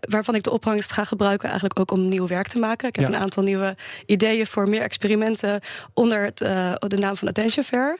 waarvan 0.00 0.34
ik 0.34 0.42
de 0.42 0.50
opbrengst 0.50 0.92
ga 0.92 1.04
gebruiken 1.04 1.48
eigenlijk 1.48 1.78
ook 1.80 1.90
om 1.90 2.08
nieuw 2.08 2.26
werk 2.26 2.48
te 2.48 2.58
maken. 2.58 2.88
Ik 2.88 2.96
heb 2.96 3.08
ja. 3.08 3.14
een 3.14 3.20
aantal 3.20 3.42
nieuwe 3.42 3.76
ideeën 4.06 4.46
voor 4.46 4.68
meer 4.68 4.82
experimenten 4.82 5.60
onder 5.94 6.24
het, 6.24 6.38
de 6.90 6.96
naam 6.98 7.16
van 7.16 7.28
Attention 7.28 7.64
Fair. 7.64 7.98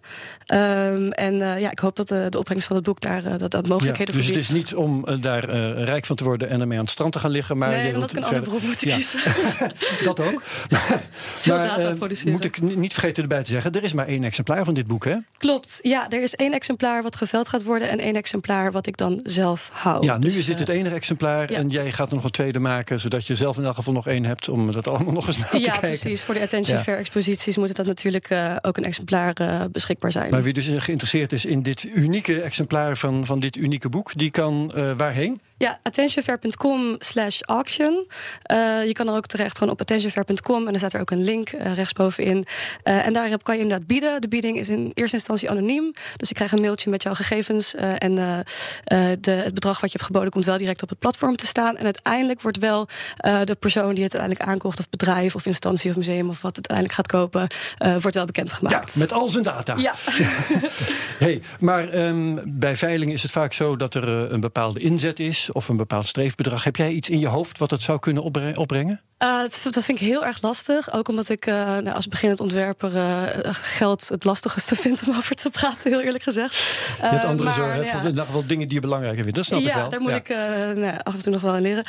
Um, 0.54 1.12
en 1.12 1.34
ja, 1.60 1.70
ik 1.70 1.78
hoop 1.78 1.96
dat 1.96 2.08
de, 2.08 2.26
de 2.28 2.38
opbrengst 2.38 2.66
van 2.66 2.76
het 2.76 2.84
boek 2.84 3.00
daar 3.00 3.38
dat, 3.38 3.50
dat 3.50 3.68
mogelijkheden 3.68 4.14
ja, 4.14 4.20
dus 4.20 4.28
voor 4.28 4.36
het 4.36 4.44
is 4.44 4.54
niet 4.56 4.74
om 4.74 5.20
daar 5.20 5.67
rijk 5.72 6.04
van 6.04 6.16
te 6.16 6.24
worden 6.24 6.48
en 6.48 6.60
ermee 6.60 6.78
aan 6.78 6.84
het 6.84 6.92
strand 6.92 7.12
te 7.12 7.18
gaan 7.18 7.30
liggen. 7.30 7.58
Maar 7.58 7.68
nee, 7.68 7.86
je 7.86 7.92
dat 7.92 8.10
ik 8.10 8.16
een 8.16 8.24
ander 8.24 8.42
beroep 8.42 8.62
moeten 8.62 8.88
ja. 8.88 8.94
kiezen. 8.94 9.20
dat 10.04 10.20
ook. 10.20 10.42
maar 11.48 11.80
uh, 11.80 12.24
moet 12.24 12.44
ik 12.44 12.60
niet 12.60 12.92
vergeten 12.92 13.22
erbij 13.22 13.42
te 13.42 13.50
zeggen, 13.52 13.72
er 13.72 13.82
is 13.82 13.92
maar 13.92 14.06
één 14.06 14.24
exemplaar 14.24 14.64
van 14.64 14.74
dit 14.74 14.86
boek, 14.86 15.04
hè? 15.04 15.16
Klopt. 15.38 15.78
Ja, 15.82 16.10
er 16.10 16.22
is 16.22 16.34
één 16.34 16.52
exemplaar 16.52 17.02
wat 17.02 17.16
geveld 17.16 17.48
gaat 17.48 17.62
worden 17.62 17.88
en 17.88 17.98
één 17.98 18.16
exemplaar 18.16 18.72
wat 18.72 18.86
ik 18.86 18.96
dan 18.96 19.20
zelf 19.22 19.70
hou. 19.72 20.04
Ja, 20.04 20.18
nu 20.18 20.24
dus, 20.24 20.36
is 20.36 20.44
dit 20.44 20.58
het 20.58 20.68
enige 20.68 20.94
exemplaar 20.94 21.52
ja. 21.52 21.58
en 21.58 21.68
jij 21.68 21.92
gaat 21.92 22.08
er 22.08 22.14
nog 22.14 22.24
een 22.24 22.30
tweede 22.30 22.58
maken, 22.58 23.00
zodat 23.00 23.26
je 23.26 23.34
zelf 23.34 23.58
in 23.58 23.64
elk 23.64 23.74
geval 23.74 23.92
nog 23.92 24.06
één 24.06 24.24
hebt 24.24 24.48
om 24.48 24.72
dat 24.72 24.88
allemaal 24.88 25.12
nog 25.12 25.26
eens 25.26 25.38
naar 25.38 25.50
te 25.50 25.58
ja, 25.58 25.64
kijken. 25.64 25.90
Ja, 25.90 25.98
precies. 25.98 26.22
Voor 26.22 26.34
de 26.34 26.40
Attention 26.40 26.76
ja. 26.76 26.82
Fair 26.82 26.98
exposities 26.98 27.56
moet 27.56 27.76
dat 27.76 27.86
natuurlijk 27.86 28.30
uh, 28.30 28.56
ook 28.60 28.76
een 28.76 28.84
exemplaar 28.84 29.40
uh, 29.40 29.60
beschikbaar 29.72 30.12
zijn. 30.12 30.30
Maar 30.30 30.42
wie 30.42 30.52
dus 30.52 30.66
geïnteresseerd 30.66 31.32
is 31.32 31.44
in 31.44 31.62
dit 31.62 31.84
unieke 31.94 32.40
exemplaar 32.40 32.96
van, 32.96 33.26
van 33.26 33.40
dit 33.40 33.56
unieke 33.56 33.88
boek, 33.88 34.12
die 34.14 34.30
kan 34.30 34.72
uh, 34.76 34.92
waarheen? 34.96 35.40
Ja, 35.58 35.78
attentionfair.com 35.82 36.96
slash 36.98 37.40
auction. 37.40 38.06
Uh, 38.52 38.86
je 38.86 38.92
kan 38.92 39.08
er 39.08 39.14
ook 39.14 39.26
terecht 39.26 39.58
gewoon 39.58 39.72
op 39.72 39.80
attentionfair.com 39.80 40.58
en 40.58 40.64
dan 40.64 40.78
staat 40.78 40.92
er 40.92 41.00
ook 41.00 41.10
een 41.10 41.24
link 41.24 41.52
uh, 41.52 41.74
rechtsbovenin. 41.74 42.46
Uh, 42.84 43.06
en 43.06 43.12
daarop 43.12 43.44
kan 43.44 43.54
je 43.56 43.62
inderdaad 43.62 43.86
bieden. 43.86 44.20
De 44.20 44.28
bieding 44.28 44.58
is 44.58 44.68
in 44.68 44.90
eerste 44.94 45.16
instantie 45.16 45.50
anoniem. 45.50 45.92
Dus 46.16 46.28
je 46.28 46.34
krijgt 46.34 46.54
een 46.54 46.60
mailtje 46.60 46.90
met 46.90 47.02
jouw 47.02 47.14
gegevens. 47.14 47.74
en 47.74 48.14
de, 49.20 49.30
het 49.30 49.54
bedrag 49.54 49.80
wat 49.80 49.92
je 49.92 49.96
hebt 49.96 50.10
geboden 50.10 50.30
komt 50.30 50.44
wel 50.44 50.58
direct 50.58 50.82
op 50.82 50.88
het 50.88 50.98
platform 50.98 51.36
te 51.36 51.46
staan. 51.46 51.76
En 51.76 51.84
uiteindelijk 51.84 52.42
wordt 52.42 52.58
wel 52.58 52.88
de 53.44 53.56
persoon 53.58 53.94
die 53.94 54.04
het 54.04 54.16
uiteindelijk 54.16 54.50
aankocht, 54.50 54.78
of 54.78 54.90
bedrijf, 54.90 55.34
of 55.34 55.46
instantie 55.46 55.90
of 55.90 55.96
museum, 55.96 56.28
of 56.28 56.42
wat 56.42 56.56
het 56.56 56.70
uiteindelijk 56.70 56.94
gaat 56.94 57.06
kopen, 57.06 57.48
wordt 58.00 58.16
wel 58.16 58.24
bekendgemaakt. 58.24 58.92
Ja, 58.94 59.00
met 59.00 59.12
al 59.12 59.28
zijn 59.28 59.42
data. 59.42 59.76
Ja. 59.76 59.94
hey, 61.24 61.42
maar 61.60 61.94
um, 61.94 62.40
bij 62.46 62.76
veiling 62.76 63.12
is 63.12 63.22
het 63.22 63.30
vaak 63.30 63.52
zo 63.52 63.76
dat 63.76 63.94
er 63.94 64.08
een 64.08 64.40
bepaalde 64.40 64.80
inzet 64.80 65.20
is. 65.20 65.47
Of 65.52 65.68
een 65.68 65.76
bepaald 65.76 66.06
streefbedrag. 66.06 66.64
Heb 66.64 66.76
jij 66.76 66.90
iets 66.90 67.10
in 67.10 67.18
je 67.18 67.28
hoofd 67.28 67.58
wat 67.58 67.70
het 67.70 67.82
zou 67.82 67.98
kunnen 67.98 68.22
opbrengen? 68.56 69.00
Uh, 69.22 69.40
dat 69.40 69.84
vind 69.84 69.88
ik 69.88 69.98
heel 69.98 70.24
erg 70.24 70.42
lastig. 70.42 70.92
Ook 70.92 71.08
omdat 71.08 71.28
ik 71.28 71.46
uh, 71.46 71.54
nou, 71.54 71.90
als 71.90 72.08
beginnend 72.08 72.40
ontwerper 72.40 72.96
uh, 72.96 73.22
geld 73.50 74.08
het 74.08 74.24
lastigste 74.24 74.76
vind 74.84 75.02
om 75.08 75.16
over 75.16 75.34
te 75.34 75.50
praten, 75.50 75.90
heel 75.90 76.00
eerlijk 76.00 76.24
gezegd. 76.24 76.56
Je 77.00 77.06
hebt 77.06 77.24
andere 77.24 77.52
zorgen, 77.52 77.84
ja. 77.84 78.00
in 78.00 78.06
ieder 78.06 78.24
geval 78.24 78.46
dingen 78.46 78.66
die 78.66 78.74
je 78.74 78.80
belangrijker 78.80 79.22
vindt. 79.22 79.36
Dat 79.36 79.44
snap 79.44 79.60
ja, 79.60 79.68
ik 79.68 79.74
wel. 79.74 79.88
daar 79.88 80.00
moet 80.00 80.12
ik 80.12 80.28
nou, 80.74 80.98
af 81.02 81.14
en 81.14 81.22
toe 81.22 81.32
nog 81.32 81.40
wel 81.40 81.56
in 81.56 81.62
leren. 81.62 81.84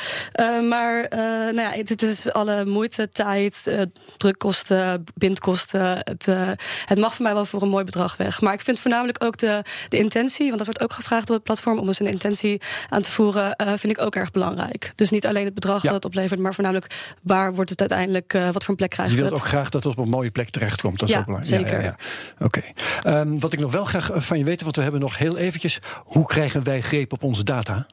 maar 0.68 1.06
nou 1.54 1.60
ja, 1.60 1.70
het, 1.70 2.02
is 2.02 2.32
alle 2.32 2.64
moeite, 2.64 3.08
tijd, 3.08 3.76
drukkosten, 4.16 5.04
bindkosten. 5.14 5.98
Het, 6.04 6.26
het 6.84 6.98
mag 6.98 7.14
voor 7.14 7.24
mij 7.24 7.34
wel 7.34 7.44
voor 7.44 7.62
een 7.62 7.68
mooi 7.68 7.84
bedrag 7.84 8.16
weg. 8.16 8.40
Maar 8.40 8.52
ik 8.52 8.60
vind 8.60 8.80
voornamelijk 8.80 9.24
ook 9.24 9.36
de, 9.36 9.64
de 9.88 9.98
intentie, 9.98 10.46
want 10.46 10.58
dat 10.58 10.66
wordt 10.66 10.82
ook 10.82 10.92
gevraagd 10.92 11.26
door 11.26 11.36
het 11.36 11.44
platform 11.44 11.78
om 11.78 11.86
eens 11.86 12.00
een 12.00 12.06
intentie 12.06 12.60
aan 12.88 13.02
te 13.02 13.10
voeren, 13.10 13.56
vind 13.56 13.92
ik 13.92 14.00
ook 14.00 14.14
erg 14.14 14.30
belangrijk. 14.30 14.92
Dus 14.94 15.10
niet 15.10 15.26
alleen 15.26 15.44
het 15.44 15.54
bedrag 15.54 15.82
dat 15.82 15.94
het 15.94 16.04
oplevert, 16.04 16.40
maar 16.40 16.54
voornamelijk 16.54 16.92
waar 17.22 17.54
wordt 17.54 17.70
het 17.70 17.80
uiteindelijk, 17.80 18.34
uh, 18.34 18.42
wat 18.50 18.60
voor 18.60 18.70
een 18.70 18.76
plek 18.76 18.90
krijgt 18.90 19.12
Je 19.12 19.18
wilt 19.18 19.30
het? 19.30 19.40
ook 19.40 19.46
graag 19.46 19.68
dat 19.68 19.84
het 19.84 19.92
op 19.92 20.04
een 20.04 20.10
mooie 20.10 20.30
plek 20.30 20.50
terechtkomt. 20.50 20.98
Dat 20.98 21.08
ja, 21.08 21.14
is 21.14 21.20
ook 21.20 21.26
belangrijk. 21.26 21.62
zeker. 21.62 21.82
Ja, 21.82 21.96
ja, 22.38 22.44
Oké. 22.46 22.62
Okay. 23.02 23.20
Um, 23.20 23.40
wat 23.40 23.52
ik 23.52 23.58
nog 23.58 23.72
wel 23.72 23.84
graag 23.84 24.10
van 24.14 24.38
je 24.38 24.44
weten, 24.44 24.64
want 24.64 24.76
we 24.76 24.82
hebben 24.82 25.00
nog 25.00 25.18
heel 25.18 25.36
eventjes... 25.36 25.80
hoe 26.04 26.26
krijgen 26.26 26.64
wij 26.64 26.80
greep 26.80 27.12
op 27.12 27.22
onze 27.22 27.44
data? 27.44 27.86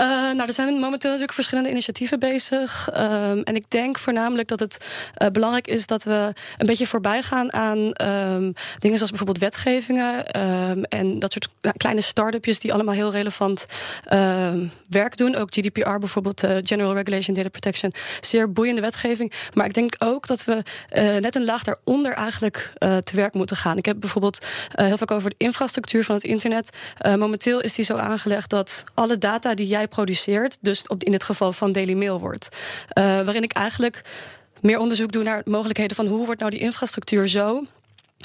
Uh, 0.00 0.06
nou, 0.06 0.46
er 0.46 0.52
zijn 0.52 0.74
momenteel 0.74 1.10
natuurlijk 1.10 1.32
verschillende 1.32 1.70
initiatieven 1.70 2.18
bezig. 2.18 2.88
Um, 2.96 3.42
en 3.42 3.54
ik 3.54 3.70
denk 3.70 3.98
voornamelijk 3.98 4.48
dat 4.48 4.60
het 4.60 4.84
uh, 5.18 5.28
belangrijk 5.28 5.66
is 5.66 5.86
dat 5.86 6.02
we 6.02 6.32
een 6.58 6.66
beetje 6.66 6.86
voorbij 6.86 7.22
gaan 7.22 7.52
aan 7.52 7.78
um, 7.78 8.54
dingen 8.78 8.96
zoals 8.96 9.10
bijvoorbeeld 9.10 9.38
wetgevingen. 9.38 10.40
Um, 10.40 10.84
en 10.84 11.18
dat 11.18 11.32
soort 11.32 11.48
kleine 11.76 12.00
start-upjes 12.00 12.60
die 12.60 12.72
allemaal 12.72 12.94
heel 12.94 13.10
relevant 13.10 13.66
werk 14.88 15.16
doen. 15.16 15.36
Ook 15.36 15.48
GDPR 15.54 15.98
bijvoorbeeld, 15.98 16.44
uh, 16.44 16.56
General 16.62 16.94
Regulation 16.94 17.36
Data 17.36 17.48
Protection. 17.48 17.92
Zeer 18.20 18.52
boeiende 18.52 18.80
wetgeving. 18.80 19.32
Maar 19.54 19.66
ik 19.66 19.74
denk 19.74 19.94
ook 19.98 20.26
dat 20.26 20.44
we 20.44 20.62
net 21.20 21.34
een 21.34 21.44
laag 21.44 21.62
daaronder 21.62 22.12
eigenlijk 22.12 22.72
te 22.78 23.12
werk 23.16 23.34
moeten 23.34 23.56
gaan. 23.56 23.76
Ik 23.76 23.84
heb 23.84 24.00
bijvoorbeeld 24.00 24.46
heel 24.68 24.98
vaak 24.98 25.10
over 25.10 25.30
de 25.30 25.36
infrastructuur 25.38 26.04
van 26.04 26.14
het 26.14 26.24
internet. 26.24 26.76
momenteel 27.18 27.60
is 27.60 27.74
die 27.74 27.84
zo 27.84 27.96
aangelegd 27.96 28.50
dat 28.50 28.84
alle 28.94 29.18
data 29.18 29.41
die 29.50 29.66
jij 29.66 29.88
produceert, 29.88 30.58
dus 30.60 30.86
op, 30.86 31.04
in 31.04 31.12
dit 31.12 31.22
geval 31.22 31.52
van 31.52 31.72
Daily 31.72 31.94
Mail 31.94 32.20
wordt. 32.20 32.48
Uh, 32.98 33.04
waarin 33.04 33.42
ik 33.42 33.52
eigenlijk 33.52 34.02
meer 34.60 34.78
onderzoek 34.78 35.12
doe 35.12 35.22
naar 35.22 35.42
mogelijkheden 35.44 35.96
van 35.96 36.06
hoe 36.06 36.24
wordt 36.24 36.40
nou 36.40 36.52
die 36.52 36.60
infrastructuur 36.60 37.28
zo 37.28 37.64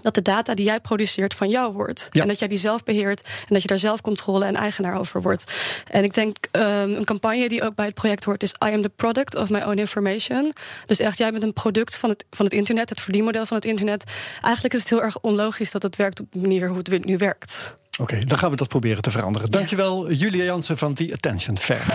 dat 0.01 0.15
de 0.15 0.21
data 0.21 0.53
die 0.53 0.65
jij 0.65 0.79
produceert 0.79 1.33
van 1.33 1.49
jou 1.49 1.73
wordt. 1.73 2.07
Ja. 2.11 2.21
En 2.21 2.27
dat 2.27 2.39
jij 2.39 2.47
die 2.47 2.57
zelf 2.57 2.83
beheert 2.83 3.21
en 3.23 3.53
dat 3.53 3.61
je 3.61 3.67
daar 3.67 3.77
zelf 3.77 4.01
controle 4.01 4.45
en 4.45 4.55
eigenaar 4.55 4.99
over 4.99 5.21
wordt. 5.21 5.51
En 5.91 6.03
ik 6.03 6.13
denk 6.13 6.37
um, 6.51 6.63
een 6.93 7.05
campagne 7.05 7.49
die 7.49 7.63
ook 7.63 7.75
bij 7.75 7.85
het 7.85 7.93
project 7.93 8.23
hoort 8.23 8.43
is 8.43 8.53
I 8.65 8.73
am 8.73 8.81
the 8.81 8.89
product 8.89 9.35
of 9.35 9.49
my 9.49 9.61
own 9.61 9.77
information. 9.77 10.53
Dus 10.85 10.99
echt, 10.99 11.17
jij 11.17 11.31
bent 11.31 11.43
een 11.43 11.53
product 11.53 11.97
van 11.97 12.09
het, 12.09 12.25
van 12.31 12.45
het 12.45 12.53
internet, 12.53 12.89
het 12.89 13.01
verdienmodel 13.01 13.45
van 13.45 13.57
het 13.57 13.65
internet. 13.65 14.03
Eigenlijk 14.41 14.73
is 14.73 14.79
het 14.79 14.89
heel 14.89 15.01
erg 15.01 15.19
onlogisch 15.19 15.71
dat 15.71 15.83
het 15.83 15.95
werkt 15.95 16.19
op 16.19 16.31
de 16.31 16.39
manier 16.39 16.67
hoe 16.67 16.77
het 16.77 17.05
nu 17.05 17.17
werkt. 17.17 17.73
Oké, 17.99 18.13
okay, 18.13 18.25
dan 18.25 18.37
gaan 18.37 18.49
we 18.49 18.55
dat 18.55 18.67
proberen 18.67 19.01
te 19.01 19.11
veranderen. 19.11 19.51
Dankjewel, 19.51 20.11
Julia 20.11 20.43
Jansen 20.43 20.77
van 20.77 20.93
The 20.93 21.11
Attention 21.13 21.57
Fair. 21.57 21.85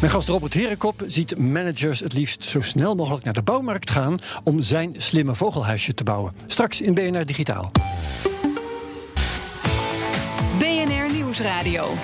Mijn 0.00 0.12
gast 0.12 0.28
Robert 0.28 0.54
Herenkop 0.54 1.02
ziet 1.06 1.38
managers 1.38 2.00
het 2.00 2.12
liefst 2.12 2.44
zo 2.44 2.60
snel 2.60 2.94
mogelijk 2.94 3.24
naar 3.24 3.34
de 3.34 3.42
bouwmarkt 3.42 3.90
gaan 3.90 4.18
om 4.44 4.62
zijn 4.62 4.94
slimme 4.96 5.34
vogelhuisje 5.34 5.94
te 5.94 6.04
bouwen. 6.04 6.32
Straks 6.46 6.80
in 6.80 6.94
BNR 6.94 7.26
Digitaal. 7.26 7.70
BNR 10.58 11.12
Nieuwsradio. 11.12 11.94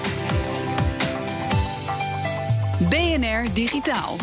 BNR 2.88 3.54
Digitaal. 3.54 4.16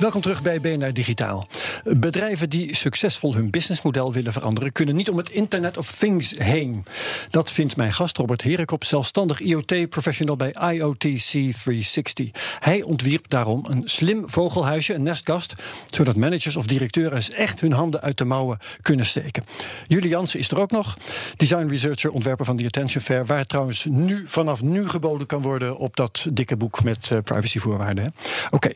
Welkom 0.00 0.20
terug 0.20 0.42
bij 0.42 0.60
BNR 0.60 0.92
Digitaal. 0.92 1.46
Bedrijven 1.84 2.50
die 2.50 2.74
succesvol 2.76 3.34
hun 3.34 3.50
businessmodel 3.50 4.12
willen 4.12 4.32
veranderen, 4.32 4.72
kunnen 4.72 4.96
niet 4.96 5.10
om 5.10 5.16
het 5.16 5.30
Internet 5.30 5.76
of 5.76 5.92
Things 5.92 6.34
heen. 6.38 6.84
Dat 7.30 7.50
vindt 7.50 7.76
mijn 7.76 7.92
gast 7.92 8.16
Robert 8.16 8.42
Herekop, 8.42 8.84
zelfstandig 8.84 9.40
IoT-professional 9.40 10.36
bij 10.36 10.54
IoTC360. 10.54 12.24
Hij 12.58 12.82
ontwierp 12.82 13.28
daarom 13.28 13.64
een 13.68 13.82
slim 13.84 14.30
vogelhuisje, 14.30 14.94
een 14.94 15.02
nestkast, 15.02 15.52
zodat 15.90 16.16
managers 16.16 16.56
of 16.56 16.66
directeuren 16.66 17.16
eens 17.16 17.30
echt 17.30 17.60
hun 17.60 17.72
handen 17.72 18.00
uit 18.00 18.18
de 18.18 18.24
mouwen 18.24 18.58
kunnen 18.80 19.06
steken. 19.06 19.44
Julie 19.86 20.08
Jansen 20.08 20.38
is 20.38 20.50
er 20.50 20.60
ook 20.60 20.70
nog, 20.70 20.96
design 21.36 21.66
researcher, 21.66 22.10
ontwerper 22.10 22.44
van 22.44 22.56
The 22.56 22.64
Attention 22.64 23.02
Fair, 23.02 23.26
waar 23.26 23.46
trouwens 23.46 23.86
nu 23.90 24.22
vanaf 24.26 24.62
nu 24.62 24.88
geboden 24.88 25.26
kan 25.26 25.42
worden 25.42 25.76
op 25.76 25.96
dat 25.96 26.26
dikke 26.32 26.56
boek 26.56 26.82
met 26.84 27.10
uh, 27.12 27.18
privacyvoorwaarden. 27.24 28.14
Oké. 28.50 28.72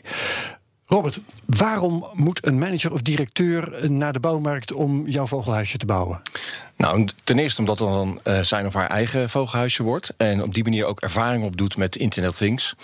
Robert, 0.86 1.20
waarom 1.44 2.06
moet 2.12 2.46
een 2.46 2.58
manager 2.58 2.92
of 2.92 3.02
directeur 3.02 3.90
naar 3.92 4.12
de 4.12 4.20
bouwmarkt 4.20 4.72
om 4.72 5.08
jouw 5.08 5.26
vogelhuisje 5.26 5.78
te 5.78 5.86
bouwen? 5.86 6.22
Nou, 6.76 7.08
ten 7.24 7.38
eerste 7.38 7.60
omdat 7.60 7.78
het 7.78 7.88
dan 7.88 8.20
uh, 8.24 8.40
zijn 8.40 8.66
of 8.66 8.74
haar 8.74 8.88
eigen 8.88 9.30
vogelhuisje 9.30 9.82
wordt. 9.82 10.12
En 10.16 10.42
op 10.42 10.54
die 10.54 10.62
manier 10.62 10.84
ook 10.84 11.00
ervaring 11.00 11.44
opdoet 11.44 11.76
met 11.76 11.96
Internet 11.96 12.36
Things. 12.36 12.74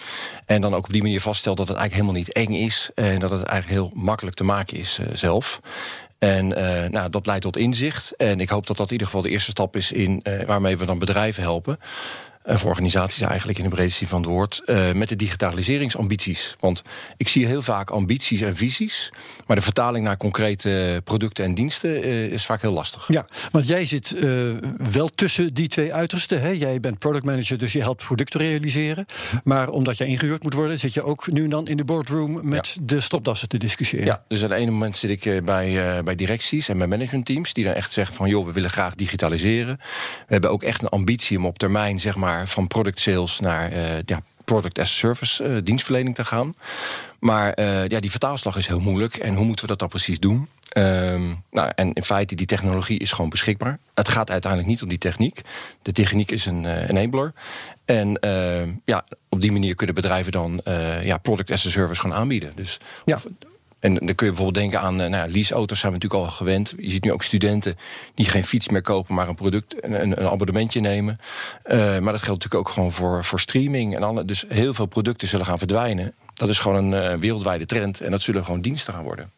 En 0.47 0.61
dan 0.61 0.75
ook 0.75 0.87
op 0.87 0.93
die 0.93 1.03
manier 1.03 1.21
vaststelt 1.21 1.57
dat 1.57 1.69
het 1.69 1.77
eigenlijk 1.77 2.07
helemaal 2.07 2.27
niet 2.27 2.49
eng 2.49 2.65
is. 2.65 2.91
En 2.95 3.19
dat 3.19 3.31
het 3.31 3.43
eigenlijk 3.43 3.81
heel 3.81 4.03
makkelijk 4.03 4.37
te 4.37 4.45
maken 4.45 4.77
is 4.77 4.99
uh, 5.01 5.07
zelf. 5.13 5.61
En 6.19 6.49
nou, 6.91 7.11
dat 7.11 7.27
leidt 7.27 7.43
tot 7.43 7.57
inzicht. 7.57 8.17
En 8.17 8.41
ik 8.41 8.49
hoop 8.49 8.67
dat 8.67 8.77
dat 8.77 8.87
in 8.87 8.93
ieder 8.93 9.07
geval 9.07 9.23
de 9.23 9.31
eerste 9.31 9.51
stap 9.51 9.77
is 9.77 9.93
in 9.93 10.25
waarmee 10.47 10.77
we 10.77 10.87
dan 10.87 10.99
bedrijven 10.99 11.43
helpen. 11.43 11.79
Uh, 12.51 12.57
voor 12.57 12.71
organisaties 12.71 13.21
eigenlijk 13.21 13.59
in 13.59 13.65
de 13.65 13.71
breedste 13.71 13.99
zin 13.99 14.09
van 14.09 14.21
het 14.21 14.31
woord. 14.31 14.63
Uh, 14.67 14.93
met 14.93 15.09
de 15.09 15.17
digitaliseringsambities. 15.17 16.57
Want 16.59 16.83
ik 17.17 17.29
zie 17.29 17.47
heel 17.47 17.63
vaak 17.63 17.91
ambities 17.91 18.41
en 18.41 18.57
visies. 18.57 19.13
Maar 19.47 19.57
de 19.57 19.63
vertaling 19.63 20.05
naar 20.05 20.17
concrete 20.17 21.01
producten 21.05 21.45
en 21.45 21.55
diensten 21.55 22.07
uh, 22.07 22.25
is 22.25 22.47
vaak 22.47 22.61
heel 22.61 22.73
lastig. 22.73 23.05
Ja, 23.09 23.27
want 23.51 23.67
jij 23.67 23.85
zit 23.85 24.15
wel 24.93 25.09
tussen 25.09 25.55
die 25.55 25.69
twee 25.69 25.95
uitersten. 25.95 26.41
Hè? 26.41 26.49
Jij 26.49 26.81
bent 26.81 26.99
product 26.99 27.25
manager, 27.25 27.59
dus 27.59 27.73
je 27.73 27.81
helpt 27.81 28.05
producten 28.05 28.41
realiseren. 28.41 29.07
Maar 29.45 29.69
omdat 29.69 29.97
jij 29.97 30.07
ingehuurd 30.07 30.43
moet 30.43 30.55
worden, 30.55 30.79
zit 30.79 30.95
je 30.95 31.03
ook 31.03 31.33
nu 31.33 31.45
en 31.45 31.51
dan 31.51 31.69
in 31.69 31.77
de 31.77 31.85
boardroom 31.85 32.49
met 32.49 32.75
ja. 32.75 32.83
de 32.85 33.01
stopdassen 33.01 33.49
te 33.49 33.59
discussiëren. 33.59 34.07
Ja, 34.07 34.25
dus 34.29 34.43
aan 34.43 34.51
het 34.51 34.59
ene 34.59 34.71
moment 34.71 34.97
zit 34.97 35.25
ik 35.25 35.45
bij, 35.45 36.03
bij 36.05 36.15
directies 36.15 36.69
en 36.69 36.79
bij 36.79 36.87
managementteams. 36.87 37.53
Die 37.53 37.65
dan 37.65 37.75
echt 37.75 37.93
zeggen 37.93 38.15
van 38.15 38.29
joh, 38.29 38.47
we 38.47 38.53
willen 38.53 38.71
graag 38.71 38.95
digitaliseren. 38.95 39.77
We 40.27 40.33
hebben 40.33 40.51
ook 40.51 40.63
echt 40.63 40.83
een 40.83 40.89
ambitie 40.89 41.39
om 41.39 41.47
op 41.47 41.59
termijn, 41.59 42.01
zeg 42.01 42.17
maar 42.17 42.40
van 42.49 42.67
product 42.67 43.01
sales 43.01 43.41
naar 43.41 43.73
uh, 43.73 44.03
ja, 44.05 44.23
product 44.45 44.79
as 44.79 44.91
a 44.91 44.95
service 44.95 45.45
uh, 45.45 45.59
dienstverlening 45.65 46.15
te 46.15 46.25
gaan. 46.25 46.55
Maar 47.19 47.59
uh, 47.59 47.87
ja, 47.87 48.01
die 48.01 48.11
vertaalslag 48.11 48.57
is 48.57 48.67
heel 48.67 48.81
moeilijk. 48.81 49.17
En 49.17 49.35
hoe 49.35 49.45
moeten 49.45 49.65
we 49.65 49.71
dat 49.71 49.79
dan 49.79 49.89
precies 49.89 50.19
doen? 50.19 50.49
Um, 50.77 51.43
nou, 51.51 51.73
en 51.75 51.93
in 51.93 52.05
feite, 52.05 52.35
die 52.35 52.47
technologie 52.47 52.99
is 52.99 53.13
gewoon 53.13 53.31
beschikbaar. 53.31 53.79
Het 53.95 54.09
gaat 54.09 54.31
uiteindelijk 54.31 54.71
niet 54.71 54.83
om 54.83 54.89
die 54.89 54.99
techniek. 54.99 55.41
De 55.83 55.93
techniek 55.93 56.31
is 56.31 56.47
een 56.47 56.65
uh, 56.65 56.89
enabler. 56.89 57.33
En 57.85 58.19
uh, 58.21 58.63
ja, 58.85 59.05
op 59.29 59.41
die 59.41 59.53
manier 59.53 59.75
kunnen 59.75 59.95
bedrijven 59.95 60.33
dan 60.33 60.61
ja, 61.03 61.19
product 61.19 61.51
as 61.51 61.67
a 61.67 61.71
service 61.71 62.01
gaan 62.01 62.15
aanbieden. 62.15 62.53
Dus 62.55 62.79
ja. 63.05 63.15
Of, 63.17 63.27
en 63.81 63.95
dan 63.95 64.15
kun 64.15 64.27
je 64.27 64.33
bijvoorbeeld 64.33 64.55
denken 64.55 64.81
aan 64.81 64.97
nou, 64.97 65.31
leaseauto's, 65.31 65.79
zijn 65.79 65.93
we 65.93 65.99
natuurlijk 65.99 66.31
al 66.31 66.37
gewend. 66.37 66.75
Je 66.79 66.91
ziet 66.91 67.05
nu 67.05 67.13
ook 67.13 67.23
studenten 67.23 67.77
die 68.15 68.27
geen 68.27 68.45
fiets 68.45 68.69
meer 68.69 68.83
kopen, 68.83 69.15
maar 69.15 69.29
een 69.29 69.35
product, 69.35 69.85
een, 69.85 70.21
een 70.21 70.29
abonnementje 70.29 70.81
nemen. 70.81 71.19
Uh, 71.67 71.77
maar 71.77 72.13
dat 72.13 72.23
geldt 72.23 72.43
natuurlijk 72.43 72.55
ook 72.55 72.69
gewoon 72.69 72.93
voor, 72.93 73.25
voor 73.25 73.41
streaming 73.41 73.97
en 73.97 74.03
alle. 74.03 74.25
Dus 74.25 74.45
heel 74.49 74.75
veel 74.75 74.87
producten 74.87 75.29
zullen 75.29 75.47
gaan 75.47 75.59
verdwijnen. 75.59 76.15
Dat 76.35 76.49
is 76.49 76.59
gewoon 76.59 76.93
een 76.93 77.13
uh, 77.13 77.19
wereldwijde 77.19 77.67
trend 77.67 78.01
en 78.01 78.11
dat 78.11 78.23
zullen 78.23 78.45
gewoon 78.45 78.61
diensten 78.61 78.93
gaan 78.93 79.05
worden. 79.05 79.31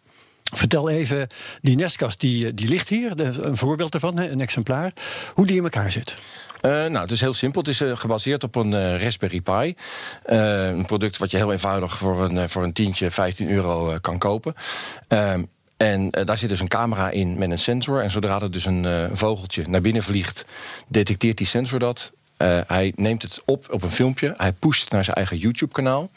Vertel 0.54 0.90
even, 0.90 1.28
die 1.60 1.76
nestkast 1.76 2.20
die, 2.20 2.54
die 2.54 2.68
ligt 2.68 2.88
hier, 2.88 3.20
een 3.20 3.56
voorbeeld 3.56 3.94
ervan, 3.94 4.18
een 4.18 4.40
exemplaar, 4.40 4.92
hoe 5.34 5.46
die 5.46 5.56
in 5.56 5.62
elkaar 5.62 5.92
zit. 5.92 6.18
Uh, 6.62 6.72
nou, 6.72 6.98
het 6.98 7.10
is 7.10 7.20
heel 7.20 7.32
simpel. 7.32 7.60
Het 7.60 7.70
is 7.70 7.80
uh, 7.80 7.96
gebaseerd 7.96 8.44
op 8.44 8.54
een 8.54 8.72
uh, 8.72 9.02
Raspberry 9.02 9.40
Pi. 9.40 9.74
een 10.22 10.86
product 10.86 11.18
wat 11.18 11.30
je 11.30 11.36
heel 11.36 11.52
eenvoudig 11.52 11.96
voor 11.96 12.24
een, 12.24 12.48
voor 12.48 12.62
een 12.62 12.72
tientje, 12.72 13.10
15 13.10 13.50
euro 13.50 13.98
kan 14.00 14.18
kopen. 14.18 14.54
Ehm, 15.08 15.44
en 15.76 16.10
daar 16.10 16.38
zit 16.38 16.48
dus 16.48 16.60
een 16.60 16.68
camera 16.68 17.10
in 17.10 17.38
met 17.38 17.50
een 17.50 17.58
sensor. 17.58 18.02
En 18.02 18.10
zodra 18.10 18.40
er 18.40 18.50
dus 18.50 18.64
een, 18.64 18.84
een 18.84 19.16
vogeltje 19.16 19.64
naar 19.68 19.80
binnen 19.80 20.02
vliegt, 20.02 20.44
detecteert 20.88 21.36
die 21.36 21.46
sensor 21.46 21.78
dat. 21.78 22.12
hij 22.66 22.92
neemt 22.96 23.22
het 23.22 23.42
op 23.44 23.66
op 23.70 23.82
een 23.82 23.90
filmpje. 23.90 24.34
Hij 24.36 24.52
pusht 24.52 24.90
naar 24.90 25.04
zijn 25.04 25.16
eigen 25.16 25.36
YouTube-kanaal. 25.36 26.10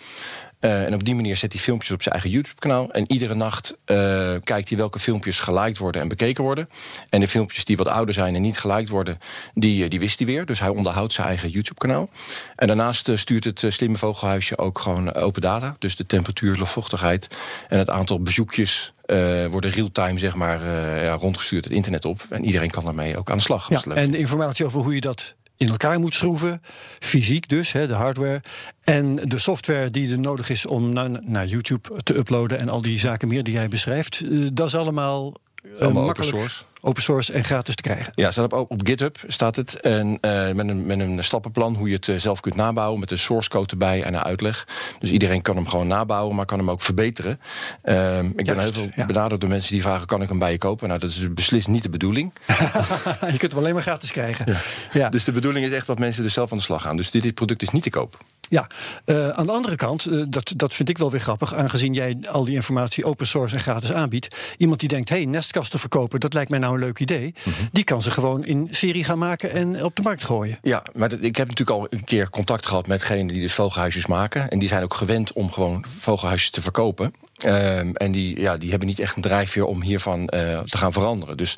Uh, 0.62 0.86
en 0.86 0.94
op 0.94 1.06
die 1.06 1.16
manier 1.16 1.38
zet 1.38 1.54
hij 1.54 1.62
filmpjes 1.62 1.92
op 1.92 2.02
zijn 2.02 2.14
eigen 2.14 2.32
YouTube-kanaal. 2.32 2.92
En 2.92 3.12
iedere 3.12 3.36
nacht 3.36 3.76
uh, 3.86 3.98
kijkt 4.44 4.70
hij 4.70 4.78
welke 4.78 5.00
filmpjes 5.00 5.40
geliked 5.40 5.78
worden 5.78 6.02
en 6.02 6.08
bekeken 6.08 6.44
worden. 6.44 6.70
En 7.10 7.20
de 7.20 7.28
filmpjes 7.28 7.66
die 7.66 7.78
wat 7.78 7.88
ouder 7.88 8.14
zijn 8.14 8.36
en 8.36 8.42
niet 8.42 8.58
geliked 8.58 8.90
worden, 8.90 9.18
die, 9.54 9.90
die 9.90 10.00
wist 10.00 10.18
hij 10.18 10.28
weer. 10.28 10.46
Dus 10.46 10.60
hij 10.60 10.70
onderhoudt 10.70 11.14
zijn 11.14 11.28
eigen 11.28 11.50
YouTube-kanaal. 11.50 12.10
En 12.56 12.68
daarnaast 12.68 13.10
stuurt 13.14 13.44
het 13.44 13.64
slimme 13.68 13.98
vogelhuisje 13.98 14.58
ook 14.58 14.80
gewoon 14.80 15.14
open 15.14 15.42
data. 15.42 15.76
Dus 15.80 15.96
de 15.96 16.06
temperatuur, 16.06 16.58
luchtvochtigheid 16.58 17.28
en 17.68 17.78
het 17.78 17.90
aantal 17.90 18.22
bezoekjes 18.22 18.94
uh, 19.06 19.46
worden 19.46 19.72
real-time 19.72 20.20
zeg 20.20 20.36
maar, 20.36 20.62
uh, 20.62 21.04
ja, 21.04 21.14
rondgestuurd 21.14 21.64
het 21.64 21.74
internet 21.74 22.06
op. 22.06 22.26
En 22.30 22.46
iedereen 22.46 22.70
kan 22.70 22.86
daarmee 22.86 23.18
ook 23.18 23.30
aan 23.30 23.38
de 23.38 23.44
slag. 23.44 23.70
Ja, 23.70 23.84
en 23.84 24.12
de 24.12 24.18
informatie 24.18 24.66
over 24.66 24.82
hoe 24.82 24.94
je 24.94 25.02
dat 25.02 25.36
in 25.58 25.70
elkaar 25.70 26.00
moet 26.00 26.14
schroeven. 26.14 26.62
Fysiek 27.00 27.50
dus, 27.50 27.72
hè, 27.72 27.88
de 27.88 27.94
hardware. 27.94 28.42
En 28.84 29.16
de 29.16 29.40
software 29.40 29.90
die 29.90 30.12
er 30.12 30.20
nodig 30.20 30.50
is 30.50 30.66
om 30.66 30.94
naar, 30.94 31.10
naar 31.22 31.46
YouTube 31.46 31.90
te 32.04 32.18
uploaden 32.18 32.60
en 32.60 32.70
al 32.70 32.82
die 32.82 33.00
zaken 33.00 33.28
meer 33.28 33.44
die 33.44 33.54
jij 33.54 33.68
beschrijft. 33.68 34.22
eh, 34.22 34.30
Dat 34.54 34.68
is 34.68 34.76
allemaal, 34.76 35.34
eh, 35.64 35.72
Allemaal 35.72 35.88
open 35.90 36.06
makkelijk 36.06 36.38
source. 36.38 36.64
Open 36.86 37.04
source 37.04 37.34
en 37.34 37.44
gratis 37.44 37.76
te 37.76 37.82
krijgen. 37.82 38.14
Ja, 38.16 38.32
staat 38.32 38.54
op, 38.54 38.72
op 38.72 38.82
GitHub 38.84 39.18
staat 39.28 39.56
het. 39.56 39.82
En 39.82 40.18
eh, 40.22 40.52
met, 40.52 40.68
een, 40.68 40.86
met 40.86 41.00
een 41.00 41.24
stappenplan 41.24 41.76
hoe 41.76 41.90
je 41.90 41.96
het 41.96 42.08
eh, 42.08 42.18
zelf 42.18 42.40
kunt 42.40 42.56
nabouwen. 42.56 43.00
Met 43.00 43.12
een 43.12 43.20
source 43.20 43.50
code 43.50 43.72
erbij 43.72 44.04
en 44.04 44.14
een 44.14 44.24
uitleg. 44.24 44.68
Dus 45.00 45.12
iedereen 45.12 45.42
kan 45.42 45.56
hem 45.56 45.68
gewoon 45.68 45.88
nabouwen, 45.88 46.36
maar 46.36 46.46
kan 46.46 46.60
hem 46.60 46.70
ook 46.70 46.82
verbeteren. 46.82 47.40
Ehm, 47.82 48.26
ik 48.36 48.46
ben 48.46 48.60
heel 48.60 48.74
veel 48.74 48.88
ja. 48.90 49.06
benaderd 49.06 49.42
door 49.42 49.50
mensen 49.50 49.72
die 49.72 49.82
vragen: 49.82 50.08
kan 50.08 50.22
ik 50.22 50.30
hem 50.30 50.40
bij 50.40 50.52
je 50.52 50.58
kopen? 50.58 50.88
Nou, 50.88 51.00
dat 51.00 51.10
is 51.10 51.34
beslist 51.34 51.68
niet 51.68 51.84
de 51.84 51.90
bedoeling. 51.90 52.34
je 53.32 53.38
kunt 53.38 53.52
hem 53.52 53.60
alleen 53.60 53.74
maar 53.74 53.84
gratis 53.84 54.12
krijgen. 54.12 54.58
Ja. 54.92 55.10
Dus 55.10 55.24
de 55.24 55.32
bedoeling 55.32 55.66
is 55.66 55.72
echt 55.72 55.88
dat 55.88 56.00
mensen 56.00 56.24
er 56.24 56.30
zelf 56.30 56.52
aan 56.52 56.58
de 56.58 56.64
slag 56.64 56.82
gaan. 56.82 56.98
Dus 56.98 57.12
dit, 57.12 57.22
dit 57.22 57.34
product 57.34 57.62
is 57.62 57.70
niet 57.70 57.84
te 57.84 57.90
koop. 57.90 58.18
Ja, 58.50 58.68
eh, 59.06 59.30
aan 59.30 59.46
de 59.46 59.52
andere 59.52 59.76
kant, 59.76 60.06
eh, 60.06 60.24
dat, 60.28 60.54
dat 60.56 60.74
vind 60.74 60.90
ik 60.90 60.98
wel 60.98 61.12
weer 61.12 61.20
grappig, 61.20 61.54
aangezien 61.54 61.94
jij 61.94 62.18
al 62.32 62.44
die 62.46 62.56
informatie 62.56 63.06
open 63.06 63.28
source 63.28 63.56
en 63.56 63.62
gratis 63.62 63.94
aanbiedt. 63.94 64.36
Iemand 64.58 64.80
die 64.80 64.90
denkt, 64.90 65.10
hé, 65.10 65.16
hey, 65.16 65.26
nestkasten 65.26 65.80
verkopen, 65.80 66.20
dat 66.20 66.34
lijkt 66.34 66.50
mij 66.50 66.60
nou 66.60 66.74
een 66.74 66.80
leuk 66.80 67.00
idee. 67.00 67.34
Mhm. 67.44 67.56
Die 67.72 67.84
kan 67.84 68.02
ze 68.02 68.12
gewoon 68.12 68.46
in 68.46 68.68
serie 68.72 69.04
gaan 69.04 69.18
maken 69.18 69.52
en 69.52 69.84
op 69.84 69.96
de 69.96 70.02
markt 70.02 70.24
gooien. 70.24 70.58
Ja, 70.62 70.84
maar 70.94 71.10
dat- 71.10 71.22
ik 71.22 71.36
heb 71.36 71.48
natuurlijk 71.48 71.78
al 71.80 71.88
een 71.90 72.04
keer 72.04 72.30
contact 72.30 72.66
gehad 72.66 72.88
met 72.88 73.00
degenen 73.00 73.28
die 73.28 73.42
dus 73.42 73.54
vogelhuisjes 73.54 74.06
maken. 74.06 74.50
En 74.50 74.60
die 74.60 74.68
zijn 74.68 74.84
ook 74.84 74.94
gewend 74.94 75.34
om 75.34 75.52
gewoon 75.52 75.86
vogelhuisjes 76.00 76.50
te 76.50 76.62
verkopen. 76.62 77.14
Ehm, 77.36 77.90
en 77.94 78.12
die, 78.12 78.40
ja, 78.40 78.58
die 78.58 78.70
hebben 78.70 78.88
niet 78.88 79.00
echt 79.00 79.16
een 79.16 79.22
drijfveer 79.22 79.66
om 79.66 79.82
hiervan 79.82 80.28
eh, 80.28 80.60
te 80.60 80.78
gaan 80.78 80.94
veranderen. 80.94 81.38
Dus, 81.38 81.58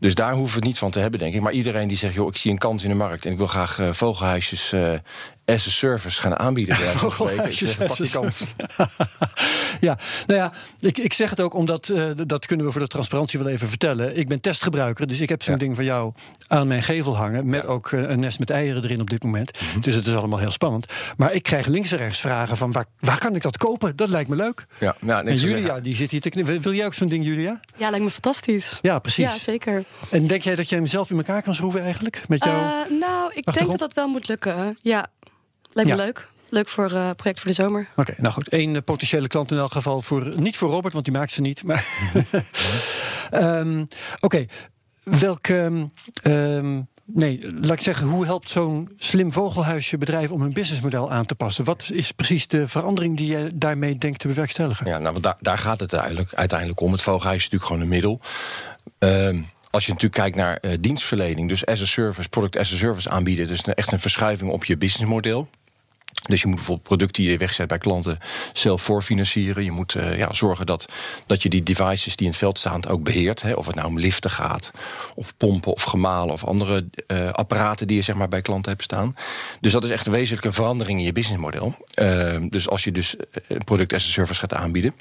dus 0.00 0.14
daar 0.14 0.32
hoeven 0.32 0.50
we 0.50 0.56
het 0.58 0.64
niet 0.68 0.78
van 0.78 0.90
te 0.90 0.98
hebben, 0.98 1.20
denk 1.20 1.34
ik. 1.34 1.40
Maar 1.40 1.52
iedereen 1.52 1.88
die 1.88 1.96
zegt, 1.96 2.14
joh, 2.14 2.28
ik 2.28 2.36
zie 2.36 2.50
een 2.50 2.58
kans 2.58 2.82
in 2.82 2.88
de 2.88 2.94
markt... 2.96 3.24
en 3.26 3.32
ik 3.32 3.38
wil 3.38 3.46
graag 3.46 3.78
vogelhuisjes 3.90 4.72
as 5.48 5.66
a 5.66 5.70
service 5.70 6.20
gaan 6.20 6.38
aanbieden. 6.38 6.76
Ja, 9.80 9.98
nou 10.26 10.40
ja, 10.40 10.52
ik, 10.80 10.98
ik 10.98 11.12
zeg 11.12 11.30
het 11.30 11.40
ook 11.40 11.54
omdat, 11.54 11.88
eh, 11.88 12.10
dat 12.26 12.46
kunnen 12.46 12.66
we 12.66 12.72
voor 12.72 12.80
de 12.80 12.86
transparantie 12.86 13.38
wel 13.38 13.48
even 13.48 13.68
vertellen. 13.68 14.16
Ik 14.18 14.28
ben 14.28 14.40
testgebruiker, 14.40 15.06
dus 15.06 15.20
ik 15.20 15.28
heb 15.28 15.42
zo'n 15.42 15.52
Ja. 15.52 15.58
ding 15.58 15.74
van 15.74 15.84
jou 15.84 16.12
aan 16.46 16.66
mijn 16.68 16.82
gevel 16.82 17.16
hangen. 17.16 17.48
Met 17.48 17.66
ook 17.66 17.92
eh, 17.92 18.00
een 18.08 18.20
nest 18.20 18.38
met 18.38 18.50
eieren 18.50 18.82
erin 18.84 19.00
op 19.00 19.10
dit 19.10 19.22
moment. 19.22 19.60
Mhm. 19.60 19.80
Dus 19.80 19.94
het 19.94 20.06
is 20.06 20.14
allemaal 20.14 20.38
heel 20.38 20.50
spannend. 20.50 20.86
Maar 21.16 21.32
ik 21.32 21.42
krijg 21.42 21.66
links 21.66 21.92
en 21.92 21.98
rechts 21.98 22.20
vragen 22.20 22.56
van 22.56 22.72
waar, 22.72 22.84
waar 23.00 23.18
kan 23.18 23.34
ik 23.34 23.42
dat 23.42 23.56
kopen? 23.58 23.96
Dat 23.96 24.08
lijkt 24.08 24.28
me 24.28 24.36
leuk. 24.36 24.66
Ja, 24.78 24.96
nou, 25.00 25.26
En 25.26 25.36
Julia, 25.36 25.60
zeggen. 25.60 25.82
die 25.82 25.94
zit 25.96 26.10
hier 26.10 26.20
te 26.20 26.30
knippen. 26.30 26.60
Wil 26.60 26.72
jij 26.72 26.86
ook 26.86 26.94
zo'n 26.94 27.08
ding, 27.08 27.24
Julia? 27.24 27.60
Ja, 27.76 27.90
lijkt 27.90 28.04
me 28.04 28.10
fantastisch. 28.10 28.78
Ja, 28.82 28.98
precies. 28.98 29.24
Ja, 29.24 29.38
zeker. 29.38 29.84
En 30.10 30.26
denk 30.26 30.42
jij 30.42 30.54
dat 30.54 30.68
jij 30.68 30.78
hem 30.78 30.86
zelf 30.86 31.10
in 31.10 31.16
elkaar 31.16 31.42
kan 31.42 31.54
schroeven 31.54 31.82
eigenlijk? 31.82 32.22
Met 32.28 32.44
jou? 32.44 32.56
Eh, 32.56 32.98
nou, 33.00 33.32
ik 33.34 33.52
denk 33.52 33.66
dat 33.70 33.78
dat 33.78 33.92
wel 33.94 34.08
moet 34.08 34.28
lukken. 34.28 34.78
Ja, 34.82 35.06
lijkt 35.84 35.90
me 35.90 35.96
Ja. 35.96 36.04
leuk. 36.04 36.28
Leuk 36.50 36.68
voor 36.68 36.92
eh 36.92 37.10
project 37.16 37.40
voor 37.40 37.50
de 37.50 37.62
zomer. 37.62 37.88
Oké, 37.96 38.14
nou 38.16 38.32
goed. 38.34 38.52
Eén 38.52 38.76
eh, 38.76 38.82
potentiële 38.84 39.28
klant 39.28 39.50
in 39.50 39.58
elk 39.58 39.72
geval 39.72 40.00
voor. 40.00 40.32
Niet 40.36 40.56
voor 40.56 40.70
Robert, 40.70 40.92
want 40.92 41.04
die 41.04 41.14
maakt 41.14 41.32
ze 41.32 41.40
niet. 41.40 41.64
Maar. 41.64 41.86
Ehm, 43.30 43.84
Oké, 44.20 44.46
welk. 45.02 45.46
ehm, 45.46 45.84
ehm, 46.22 46.80
nee, 47.04 47.40
laat 47.60 47.72
ik 47.72 47.80
zeggen, 47.80 48.06
hoe 48.06 48.24
helpt 48.24 48.48
zo'n 48.48 48.90
slim 48.98 49.32
vogelhuisje 49.32 49.98
bedrijf 49.98 50.30
om 50.30 50.40
hun 50.40 50.52
businessmodel 50.52 51.10
aan 51.10 51.26
te 51.26 51.34
passen? 51.34 51.64
Wat 51.64 51.90
is 51.92 52.12
precies 52.12 52.46
de 52.46 52.68
verandering 52.68 53.16
die 53.16 53.36
je 53.36 53.50
daarmee 53.54 53.96
denkt 53.98 54.18
te 54.20 54.28
bewerkstelligen? 54.28 54.86
Ja, 54.86 54.98
nou, 54.98 55.12
want 55.12 55.22
daar, 55.24 55.36
daar 55.40 55.58
gaat 55.58 55.80
het 55.80 55.92
uiteindelijk, 55.92 56.34
uiteindelijk 56.34 56.80
om. 56.80 56.92
Het 56.92 57.02
vogelhuis 57.02 57.36
is 57.36 57.42
natuurlijk 57.50 57.70
gewoon 57.70 57.82
een 57.82 57.88
middel. 57.94 58.20
Ehm, 58.98 59.40
als 59.70 59.86
je 59.86 59.92
natuurlijk 59.92 60.20
kijkt 60.20 60.36
naar 60.36 60.56
eh, 60.56 60.76
dienstverlening, 60.80 61.48
dus 61.48 61.66
as 61.66 61.80
a 61.80 61.86
service, 61.86 62.28
product 62.28 62.56
as 62.56 62.72
a 62.72 62.76
service 62.76 63.08
aanbieden, 63.10 63.46
dus 63.46 63.62
echt 63.62 63.92
een 63.92 64.00
verschuiving 64.00 64.50
op 64.50 64.64
je 64.64 64.76
businessmodel. 64.76 65.48
Dus 66.22 66.40
je 66.40 66.46
moet 66.46 66.56
bijvoorbeeld 66.56 66.86
producten 66.86 67.22
die 67.22 67.32
je 67.32 67.38
wegzet 67.38 67.68
bij 67.68 67.78
klanten 67.78 68.18
zelf 68.52 68.82
voorfinancieren. 68.82 69.64
Je 69.64 69.70
moet 69.70 69.94
eh, 69.94 70.18
ja, 70.18 70.32
zorgen 70.32 70.66
dat, 70.66 70.92
dat 71.26 71.42
je 71.42 71.48
die 71.48 71.62
devices 71.62 72.16
die 72.16 72.26
in 72.26 72.32
het 72.32 72.40
veld 72.40 72.58
staan 72.58 72.86
ook 72.86 73.02
beheert. 73.02 73.42
Hè, 73.42 73.52
of 73.52 73.66
het 73.66 73.74
nou 73.74 73.88
om 73.88 73.98
liften 73.98 74.30
gaat, 74.30 74.70
of 75.14 75.36
pompen, 75.36 75.72
of 75.72 75.82
gemalen... 75.82 76.32
of 76.32 76.44
andere 76.44 76.86
eh, 77.06 77.30
apparaten 77.30 77.86
die 77.86 77.96
je 77.96 78.02
zeg 78.02 78.16
maar, 78.16 78.28
bij 78.28 78.42
klanten 78.42 78.72
hebt 78.72 78.84
staan. 78.84 79.16
Dus 79.60 79.72
dat 79.72 79.84
is 79.84 79.90
echt 79.90 80.06
wezenlijk 80.06 80.46
een 80.46 80.52
verandering 80.52 80.98
in 80.98 81.04
je 81.04 81.12
businessmodel. 81.12 81.74
Ehm, 81.94 82.48
dus 82.48 82.68
als 82.68 82.84
je 82.84 82.92
dus 82.92 83.16
eh, 83.16 83.24
een 83.48 83.64
product 83.64 83.92
as 83.92 84.06
a 84.08 84.10
service 84.10 84.40
gaat 84.40 84.54
aanbieden... 84.54 84.94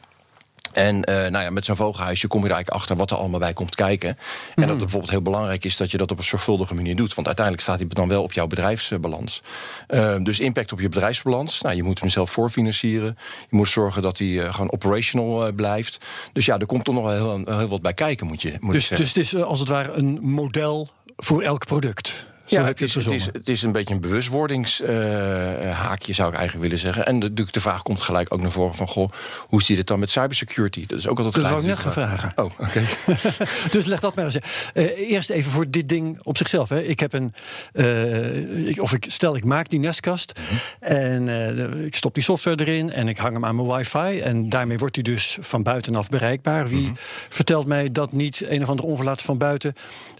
En 0.73 1.03
eh, 1.03 1.15
nou 1.15 1.43
ja, 1.43 1.49
met 1.49 1.65
zo'n 1.65 1.75
vogelhuisje 1.75 2.27
kom 2.27 2.41
je 2.41 2.47
er 2.47 2.53
eigenlijk 2.53 2.81
achter 2.81 2.95
wat 2.95 3.11
er 3.11 3.17
allemaal 3.17 3.39
bij 3.39 3.53
komt 3.53 3.75
kijken. 3.75 4.09
En 4.09 4.17
dat 4.55 4.69
het 4.69 4.77
bijvoorbeeld 4.77 5.11
heel 5.11 5.21
belangrijk 5.21 5.65
is 5.65 5.77
dat 5.77 5.91
je 5.91 5.97
dat 5.97 6.11
op 6.11 6.17
een 6.17 6.23
zorgvuldige 6.23 6.75
manier 6.75 6.95
doet. 6.95 7.13
Want 7.13 7.27
uiteindelijk 7.27 7.65
staat 7.65 7.79
hij 7.79 7.87
dan 7.87 8.07
wel 8.07 8.23
op 8.23 8.33
jouw 8.33 8.47
bedrijfsbalans. 8.47 9.41
Eh, 9.87 10.15
dus 10.23 10.39
impact 10.39 10.71
op 10.71 10.79
je 10.79 10.89
bedrijfsbalans. 10.89 11.61
Nou, 11.61 11.75
je 11.75 11.83
moet 11.83 11.99
hem 11.99 12.09
zelf 12.09 12.31
voorfinancieren. 12.31 13.17
Je 13.49 13.55
moet 13.55 13.69
zorgen 13.69 14.01
dat 14.01 14.17
hij 14.17 14.41
eh, 14.41 14.53
gewoon 14.53 14.71
operational 14.71 15.47
eh, 15.47 15.55
blijft. 15.55 16.05
Dus 16.33 16.45
ja, 16.45 16.57
er 16.57 16.65
komt 16.65 16.83
toch 16.83 16.95
nog 16.95 17.03
wel 17.03 17.13
heel, 17.13 17.57
heel 17.57 17.67
wat 17.67 17.81
bij 17.81 17.93
kijken, 17.93 18.27
moet 18.27 18.41
je, 18.41 18.57
moet 18.59 18.73
dus, 18.73 18.87
dus 18.87 19.07
het 19.07 19.17
is 19.17 19.35
als 19.35 19.59
het 19.59 19.69
ware 19.69 19.91
een 19.91 20.19
model 20.21 20.89
voor 21.15 21.41
elk 21.41 21.65
product. 21.65 22.27
Zo 22.47 22.55
ja, 22.55 22.61
heb 22.63 22.79
het 22.79 22.79
je 22.79 22.85
is, 22.85 22.93
het 23.05 23.33
het, 23.33 23.49
is, 23.49 23.55
het 23.57 23.63
een 23.63 23.71
beetje 23.71 23.93
een 23.93 24.01
bewustwordingshaakje, 24.01 26.13
zou 26.13 26.29
ik 26.29 26.35
eigenlijk 26.37 26.63
willen 26.63 26.79
zeggen. 26.79 27.05
En 27.05 27.19
de, 27.19 27.33
de 27.51 27.61
vraag 27.61 27.81
komt 27.81 28.01
gelijk 28.01 28.33
ook 28.33 28.41
naar 28.41 28.51
voren 28.51 28.75
van... 28.75 28.87
Goh, 28.87 29.09
hoe 29.47 29.63
zit 29.63 29.77
het 29.77 29.87
dan 29.87 29.99
met 29.99 30.09
cybersecurity? 30.11 30.85
Dat 30.85 30.99
is 30.99 31.07
ook 31.07 31.17
altijd 31.19 31.35
Dat 31.35 31.45
gelijk 31.45 31.65
wou 31.65 31.77
ik 31.77 31.83
net 31.83 31.93
de 31.93 31.99
gaan 32.01 32.07
vraag. 32.07 32.19
vragen. 32.33 32.45
Oh, 32.45 32.51
oké. 32.67 32.83
Dus 33.75 33.85
leg 33.85 33.99
dat 33.99 34.15
maar 34.15 34.25
eens. 34.25 34.37
Eh, 34.73 35.09
eerst 35.11 35.29
even 35.29 35.51
voor 35.51 35.69
dit 35.69 35.89
ding 35.89 36.23
op 36.23 36.37
zichzelf. 36.37 36.69
Hè. 36.69 36.81
Ik 36.81 36.99
heb 36.99 37.13
een. 37.13 37.33
eh, 37.73 38.67
ik, 38.67 38.81
of 38.81 38.93
ik 38.93 39.05
stel, 39.09 39.35
ik 39.35 39.43
maak 39.45 39.69
die 39.69 39.79
nestkast. 39.79 40.39
En 40.79 41.29
eh, 41.29 41.85
ik 41.85 41.95
stop 41.95 42.13
die 42.13 42.23
software 42.23 42.59
erin. 42.65 42.91
En 42.91 43.07
ik 43.07 43.17
hang 43.17 43.33
hem 43.33 43.45
aan 43.45 43.55
mijn 43.55 43.67
wifi. 43.67 44.19
En 44.19 44.49
daarmee 44.49 44.77
wordt 44.77 44.95
hij 44.95 45.03
dus 45.03 45.37
van 45.41 45.63
buitenaf 45.63 46.09
bereikbaar. 46.09 46.67
Wie 46.67 46.91
vertelt 47.29 47.65
mij 47.65 47.91
dat 47.91 48.11
niet 48.11 48.43
een 48.47 48.61
of 48.61 48.69
andere 48.69 48.87
onverlaat 48.87 49.21
van 49.21 49.37
buiten. 49.37 49.73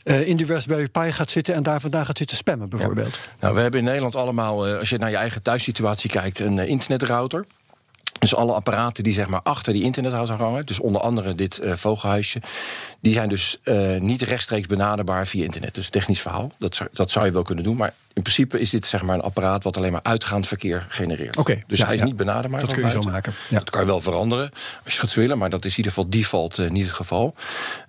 eh, 0.03 0.27
in 0.27 0.37
die 0.37 0.45
Raspberry 0.45 0.87
Pi 0.89 1.11
gaat 1.11 1.29
zitten. 1.29 1.55
en 1.55 1.63
daar 1.63 1.79
vandaan 1.81 2.05
gaat 2.17 2.27
zitten 2.27 2.37
spammen, 2.37 2.69
bijvoorbeeld. 2.69 3.19
Nou, 3.39 3.55
we 3.55 3.61
hebben 3.61 3.79
in 3.79 3.85
Nederland 3.85 4.15
allemaal, 4.15 4.67
eh, 4.67 4.77
als 4.77 4.89
je 4.89 4.97
naar 4.97 5.09
je 5.09 5.15
eigen 5.15 5.41
thuissituatie 5.41 6.09
kijkt, 6.09 6.39
een 6.39 6.59
eh, 6.59 6.69
internetrouter. 6.69 7.45
Dus 8.19 8.35
alle 8.35 8.53
apparaten 8.53 9.03
die 9.03 9.13
zeg 9.13 9.27
maar 9.27 9.41
achter 9.43 9.73
die 9.73 9.83
internetrouter 9.83 10.35
hangen, 10.35 10.65
dus 10.65 10.79
onder 10.79 11.01
andere 11.01 11.35
dit 11.35 11.59
eh, 11.59 11.73
vogelhuisje, 11.73 12.41
die 12.99 13.13
zijn 13.13 13.29
dus 13.29 13.57
niet 13.99 14.21
rechtstreeks 14.21 14.67
benaderbaar 14.67 15.27
via 15.27 15.43
internet. 15.43 15.75
Dus 15.75 15.89
technisch 15.89 16.21
verhaal, 16.21 16.51
dat 16.59 16.75
zou, 16.75 16.89
dat 16.93 17.11
zou 17.11 17.25
je 17.25 17.31
wel 17.31 17.41
kunnen 17.41 17.63
doen. 17.63 17.77
Maar 17.77 17.93
in 18.13 18.21
principe 18.21 18.59
is 18.59 18.69
dit 18.69 18.85
zeg 18.85 19.01
maar 19.01 19.15
een 19.15 19.21
apparaat 19.21 19.63
wat 19.63 19.77
alleen 19.77 19.91
maar 19.91 20.03
uitgaand 20.03 20.47
verkeer 20.47 20.85
genereert. 20.89 21.37
Oké, 21.37 21.59
dus 21.67 21.77
ja, 21.77 21.85
hij 21.85 21.93
is 21.93 21.99
ja. 21.99 22.05
niet 22.05 22.15
benaderbaar. 22.15 22.59
Dat 22.59 22.73
kun 22.73 22.83
je 22.83 22.89
zo 22.89 23.01
maken. 23.01 23.33
Ja. 23.49 23.57
Dat 23.59 23.69
kan 23.69 23.81
je 23.81 23.87
wel 23.87 24.01
veranderen 24.01 24.51
als 24.83 24.93
je 24.93 24.99
gaat 24.99 25.13
willen, 25.13 25.37
maar 25.37 25.49
dat 25.49 25.65
is 25.65 25.71
in 25.71 25.77
ieder 25.77 25.91
geval 25.91 26.09
default 26.09 26.59
eh, 26.59 26.69
niet 26.69 26.85
het 26.85 26.95
geval. 26.95 27.35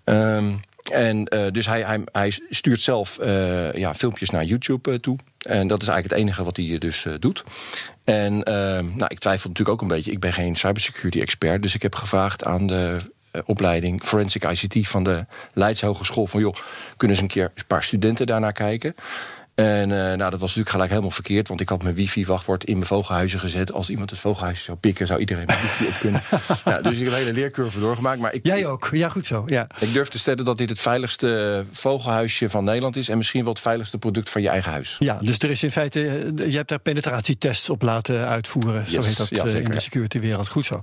Ehm, 0.04 0.50
en 0.90 1.26
eh, 1.26 1.46
dus 1.50 1.66
hij, 1.66 1.82
hij, 1.82 2.00
hij 2.12 2.38
stuurt 2.50 2.80
zelf 2.80 3.18
eh, 3.18 3.72
ja, 3.72 3.94
filmpjes 3.94 4.30
naar 4.30 4.44
YouTube 4.44 4.90
eh, 4.90 4.98
toe. 4.98 5.18
En 5.38 5.66
dat 5.68 5.82
is 5.82 5.88
eigenlijk 5.88 6.14
het 6.14 6.24
enige 6.24 6.44
wat 6.44 6.56
hij 6.56 6.78
dus 6.78 7.06
doet. 7.18 7.44
En 8.04 8.38
nou, 8.96 9.06
ik 9.08 9.18
twijfel 9.18 9.48
natuurlijk 9.48 9.68
ook 9.68 9.82
een 9.82 9.96
beetje. 9.96 10.10
Ik 10.10 10.20
ben 10.20 10.32
geen 10.32 10.56
cybersecurity 10.56 11.20
expert. 11.20 11.62
Dus 11.62 11.74
ik 11.74 11.82
heb 11.82 11.94
gevraagd 11.94 12.44
aan 12.44 12.66
de 12.66 12.98
opleiding 13.44 14.02
Forensic 14.02 14.44
ICT 14.44 14.88
van 14.88 15.04
de 15.04 15.26
Leids 15.52 15.80
Hogeschool. 15.80 16.26
Van 16.26 16.40
joh, 16.40 16.54
kunnen 16.96 17.16
ze 17.16 17.22
een 17.22 17.28
keer 17.28 17.50
een 17.54 17.66
paar 17.66 17.82
studenten 17.82 18.26
daarnaar 18.26 18.52
kijken? 18.52 18.94
En 19.58 19.90
eh, 19.92 19.98
nou, 19.98 20.16
dat 20.16 20.30
was 20.30 20.40
natuurlijk 20.40 20.70
gelijk 20.70 20.90
helemaal 20.90 21.10
verkeerd. 21.10 21.48
Want 21.48 21.60
ik 21.60 21.68
had 21.68 21.82
mijn 21.82 21.94
wifi-wachtwoord 21.94 22.64
in 22.64 22.74
mijn 22.74 22.86
vogelhuizen 22.86 23.40
gezet. 23.40 23.72
Als 23.72 23.90
iemand 23.90 24.10
het 24.10 24.18
vogelhuisje 24.18 24.64
zou 24.64 24.78
pikken, 24.78 25.06
zou 25.06 25.20
iedereen 25.20 25.46
mijn 25.46 25.58
wifi 25.60 25.86
op 25.86 25.94
kunnen. 26.00 26.22
ja, 26.64 26.80
dus 26.80 26.98
ik 26.98 27.04
heb 27.04 27.12
een 27.12 27.18
hele 27.18 27.32
leercurve 27.32 27.80
doorgemaakt. 27.80 28.20
Maar 28.20 28.34
ik, 28.34 28.46
Jij 28.46 28.66
ook. 28.66 28.88
Ja, 28.92 29.08
goed 29.08 29.26
zo. 29.26 29.42
Ja. 29.46 29.66
ik 29.78 29.92
durf 29.92 30.08
te 30.08 30.18
stellen 30.18 30.44
dat 30.44 30.58
dit 30.58 30.68
het 30.68 30.80
veiligste 30.80 31.64
vogelhuisje 31.70 32.48
van 32.48 32.64
Nederland 32.64 32.96
is. 32.96 33.08
En 33.08 33.16
misschien 33.16 33.44
wel 33.44 33.52
het 33.52 33.62
veiligste 33.62 33.98
product 33.98 34.30
van 34.30 34.42
je 34.42 34.48
eigen 34.48 34.72
huis. 34.72 34.96
Ja, 34.98 35.18
dus 35.20 35.38
er 35.38 35.50
is 35.50 35.62
in 35.62 35.72
feite, 35.72 36.08
eh, 36.08 36.50
je 36.50 36.56
hebt 36.56 36.68
daar 36.68 36.78
penetratietests 36.78 37.70
op 37.70 37.82
laten 37.82 38.28
uitvoeren. 38.28 38.90
zo 38.90 39.02
heet 39.02 39.16
dat 39.16 39.28
ja, 39.28 39.36
eh, 39.36 39.50
zeker, 39.50 39.64
in 39.64 39.70
de 39.70 39.80
security-wereld. 39.80 40.48
Goed 40.48 40.66
zo. 40.66 40.80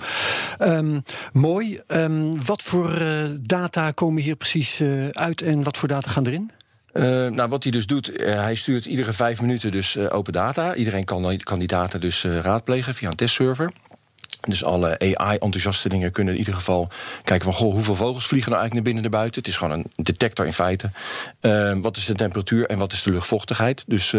Ehm, 0.58 1.00
mooi. 1.34 1.82
Ehm, 1.88 2.32
wat 2.46 2.62
voor 2.62 3.00
data 3.42 3.92
komen 3.92 4.22
hier 4.22 4.36
precies 4.36 4.82
uit 5.12 5.42
en 5.42 5.64
wat 5.64 5.78
voor 5.78 5.88
data 5.88 6.10
gaan 6.10 6.26
erin? 6.26 6.52
Eh, 6.96 7.04
nou, 7.28 7.50
wat 7.50 7.64
hij 7.64 7.72
dus 7.72 7.86
doet, 7.86 8.16
eh, 8.16 8.34
hij 8.34 8.56
stuurt 8.56 8.86
iedere 8.86 9.14
vijf 9.14 9.42
minuten 9.42 9.72
dus 9.72 9.96
eh, 9.96 10.14
open 10.14 10.34
data. 10.34 10.76
Iedereen 10.76 11.04
kan, 11.04 11.38
kan 11.38 11.60
die 11.60 11.68
data 11.68 11.98
dus 11.98 12.24
raadplegen 12.24 12.96
via 12.96 13.10
een 13.10 13.16
testserver. 13.16 13.72
Dus 14.42 14.64
alle 14.64 15.00
AI-enthousiastelingen 15.00 16.12
kunnen 16.12 16.34
in 16.34 16.40
ieder 16.40 16.54
geval 16.54 16.90
kijken 17.24 17.46
van... 17.46 17.54
Goh, 17.54 17.74
hoeveel 17.74 17.96
vogels 17.96 18.28
vliegen 18.28 18.52
nou 18.52 18.62
eigenlijk 18.62 18.74
naar 18.74 18.84
binnen 18.84 19.04
en 19.04 19.12
naar 19.12 19.20
buiten? 19.20 19.42
Het 19.42 19.52
is 19.52 19.58
gewoon 19.58 19.80
een 19.96 20.06
detector 20.06 20.46
in 20.46 20.54
feite. 20.54 20.90
Wat 21.82 21.98
is 21.98 22.06
de 22.06 22.14
temperatuur 22.14 22.66
en 22.66 22.78
wat 22.78 22.92
is 22.92 23.04
de 23.04 23.12
luchtvochtigheid? 23.12 23.84
Dus 23.88 24.12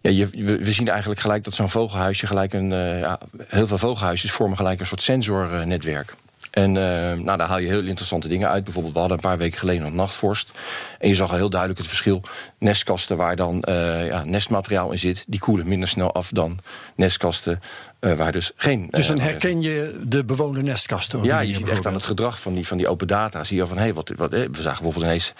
ja, 0.00 0.26
we, 0.30 0.72
zien 0.72 0.88
eigenlijk 0.88 1.20
gelijk 1.20 1.44
dat 1.44 1.54
zo'n 1.54 1.70
vogelhuisje... 1.70 2.26
gelijk 2.26 2.52
een, 2.52 2.70
ja, 2.98 3.18
heel 3.46 3.66
veel 3.66 3.78
vogelhuisjes 3.78 4.32
vormen 4.32 4.56
gelijk 4.56 4.80
een 4.80 4.86
soort 4.86 5.02
sensornetwerk. 5.02 6.14
En 6.50 6.74
uh, 6.74 7.12
nou, 7.24 7.38
daar 7.38 7.48
haal 7.48 7.58
je 7.58 7.66
heel 7.66 7.84
interessante 7.84 8.28
dingen 8.28 8.48
uit. 8.48 8.64
Bijvoorbeeld, 8.64 8.94
we 8.94 9.00
hadden 9.00 9.18
een 9.18 9.28
paar 9.28 9.38
weken 9.38 9.58
geleden 9.58 9.86
een 9.86 9.94
nachtvorst. 9.94 10.50
En 10.98 11.08
je 11.08 11.14
zag 11.14 11.30
al 11.30 11.36
heel 11.36 11.50
duidelijk 11.50 11.80
het 11.80 11.88
verschil. 11.88 12.22
Nestkasten 12.58 13.16
waar 13.16 13.36
dan 13.36 13.64
uh, 13.68 14.06
ja, 14.06 14.24
nestmateriaal 14.24 14.92
in 14.92 14.98
zit, 14.98 15.24
die 15.26 15.40
koelen 15.40 15.68
minder 15.68 15.88
snel 15.88 16.14
af 16.14 16.30
dan 16.32 16.58
nestkasten 16.94 17.60
uh, 18.00 18.12
waar 18.12 18.32
dus 18.32 18.52
geen. 18.56 18.88
Dus 18.90 19.06
dan 19.06 19.20
herken 19.20 19.60
je 19.60 20.00
de 20.06 20.24
bewoonde 20.24 20.62
nestkasten? 20.62 21.22
Ja, 21.22 21.40
je 21.40 21.54
ziet 21.54 21.68
echt 21.68 21.86
aan 21.86 21.94
het 21.94 22.02
gedrag 22.02 22.40
van 22.40 22.52
die, 22.52 22.66
van 22.66 22.76
die 22.76 22.88
open 22.88 23.06
data. 23.06 23.44
Zie 23.44 23.56
je 23.56 23.66
van 23.66 23.76
hé, 23.76 23.82
hey, 23.82 23.94
wat, 23.94 24.12
wat, 24.16 24.30
we 24.30 24.48
zagen 24.52 24.82
bijvoorbeeld 24.82 25.04
ineens 25.04 25.32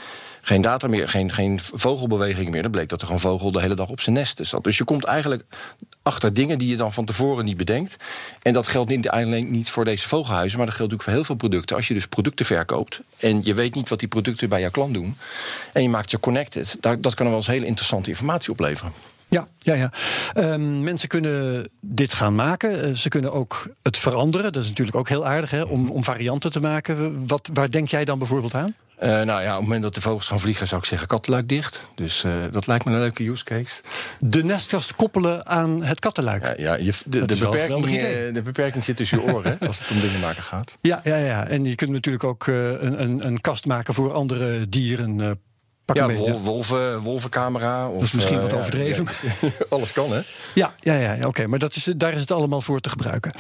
geen 0.48 0.60
data 0.60 0.86
meer, 0.88 1.08
geen, 1.08 1.32
geen 1.32 1.58
vogelbeweging 1.74 2.50
meer. 2.50 2.62
Dan 2.62 2.70
bleek 2.70 2.88
dat 2.88 3.02
er 3.02 3.10
een 3.10 3.20
vogel 3.20 3.52
de 3.52 3.60
hele 3.60 3.74
dag 3.74 3.88
op 3.88 4.00
zijn 4.00 4.14
nest 4.14 4.38
zat. 4.42 4.64
Dus 4.64 4.78
je 4.78 4.84
komt 4.84 5.04
eigenlijk 5.04 5.44
achter 6.02 6.34
dingen 6.34 6.58
die 6.58 6.68
je 6.68 6.76
dan 6.76 6.92
van 6.92 7.04
tevoren 7.04 7.44
niet 7.44 7.56
bedenkt. 7.56 7.96
En 8.42 8.52
dat 8.52 8.66
geldt 8.66 8.90
niet 8.90 9.08
alleen 9.08 9.50
niet 9.50 9.70
voor 9.70 9.84
deze 9.84 10.08
vogelhuizen, 10.08 10.58
maar 10.58 10.66
dat 10.66 10.76
geldt 10.76 10.92
ook 10.92 11.02
voor 11.02 11.12
heel 11.12 11.24
veel 11.24 11.34
producten. 11.34 11.76
Als 11.76 11.88
je 11.88 11.94
dus 11.94 12.06
producten 12.06 12.46
verkoopt 12.46 13.00
en 13.16 13.40
je 13.44 13.54
weet 13.54 13.74
niet 13.74 13.88
wat 13.88 13.98
die 13.98 14.08
producten 14.08 14.48
bij 14.48 14.60
jouw 14.60 14.70
klant 14.70 14.94
doen, 14.94 15.16
en 15.72 15.82
je 15.82 15.88
maakt 15.88 16.10
ze 16.10 16.20
connected, 16.20 16.76
dat 16.80 17.14
kan 17.14 17.26
wel 17.26 17.36
eens 17.36 17.46
hele 17.46 17.66
interessante 17.66 18.10
informatie 18.10 18.50
opleveren. 18.50 18.92
Ja, 19.28 19.48
ja, 19.58 19.74
ja. 19.74 19.92
Um, 20.34 20.82
mensen 20.82 21.08
kunnen 21.08 21.68
dit 21.80 22.12
gaan 22.12 22.34
maken. 22.34 22.96
Ze 22.96 23.08
kunnen 23.08 23.32
ook 23.32 23.66
het 23.82 23.96
veranderen. 23.96 24.52
Dat 24.52 24.62
is 24.62 24.68
natuurlijk 24.68 24.96
ook 24.96 25.08
heel 25.08 25.26
aardig 25.26 25.50
hè, 25.50 25.62
om, 25.62 25.90
om 25.90 26.04
varianten 26.04 26.52
te 26.52 26.60
maken. 26.60 27.26
Wat, 27.26 27.50
waar 27.52 27.70
denk 27.70 27.88
jij 27.88 28.04
dan 28.04 28.18
bijvoorbeeld 28.18 28.54
aan? 28.54 28.74
Uh, 29.02 29.08
nou 29.08 29.42
ja, 29.42 29.50
op 29.50 29.56
het 29.56 29.62
moment 29.62 29.82
dat 29.82 29.94
de 29.94 30.00
vogels 30.00 30.26
gaan 30.26 30.40
vliegen, 30.40 30.68
zou 30.68 30.80
ik 30.80 30.86
zeggen 30.86 31.08
kattenluik 31.08 31.48
dicht. 31.48 31.84
Dus 31.94 32.24
uh, 32.24 32.32
dat 32.50 32.66
lijkt 32.66 32.84
me 32.84 32.92
een 32.92 32.98
leuke 32.98 33.28
use 33.28 33.44
case. 33.44 33.80
De 34.20 34.44
nestkast 34.44 34.94
koppelen 34.94 35.46
aan 35.46 35.84
het 35.84 36.00
kattenluik. 36.00 36.44
Ja, 36.44 36.54
ja 36.56 36.74
je, 36.74 36.92
de, 37.04 37.26
de, 37.26 37.36
beperking, 37.36 37.86
uh, 37.86 38.34
de 38.34 38.42
beperking 38.44 38.84
zit 38.84 38.96
tussen 38.96 39.20
je 39.20 39.32
oren 39.32 39.58
als 39.66 39.78
het 39.78 39.90
om 39.90 40.00
dingen 40.00 40.20
maken 40.20 40.42
gaat. 40.42 40.78
Ja, 40.80 41.00
ja, 41.04 41.16
ja. 41.16 41.46
En 41.46 41.64
je 41.64 41.74
kunt 41.74 41.90
natuurlijk 41.90 42.24
ook 42.24 42.46
een, 42.46 43.02
een, 43.02 43.26
een 43.26 43.40
kast 43.40 43.66
maken 43.66 43.94
voor 43.94 44.12
andere 44.12 44.68
dieren. 44.68 45.38
Pak 45.88 45.96
ja, 45.96 46.12
wol, 46.12 46.40
wolven, 46.40 47.00
wolvencamera. 47.00 47.88
Of, 47.88 47.92
dat 47.92 48.02
is 48.02 48.12
misschien 48.12 48.40
wat 48.40 48.52
overdreven. 48.52 49.06
Ja, 49.40 49.50
alles 49.68 49.92
kan, 49.92 50.12
hè? 50.12 50.20
Ja, 50.54 50.74
ja, 50.80 50.94
ja, 50.94 51.26
oké. 51.26 51.46
Maar 51.46 51.58
dat 51.58 51.74
is, 51.74 51.92
daar 51.96 52.12
is 52.12 52.20
het 52.20 52.30
allemaal 52.30 52.60
voor 52.60 52.80
te 52.80 52.88
gebruiken. 52.88 53.32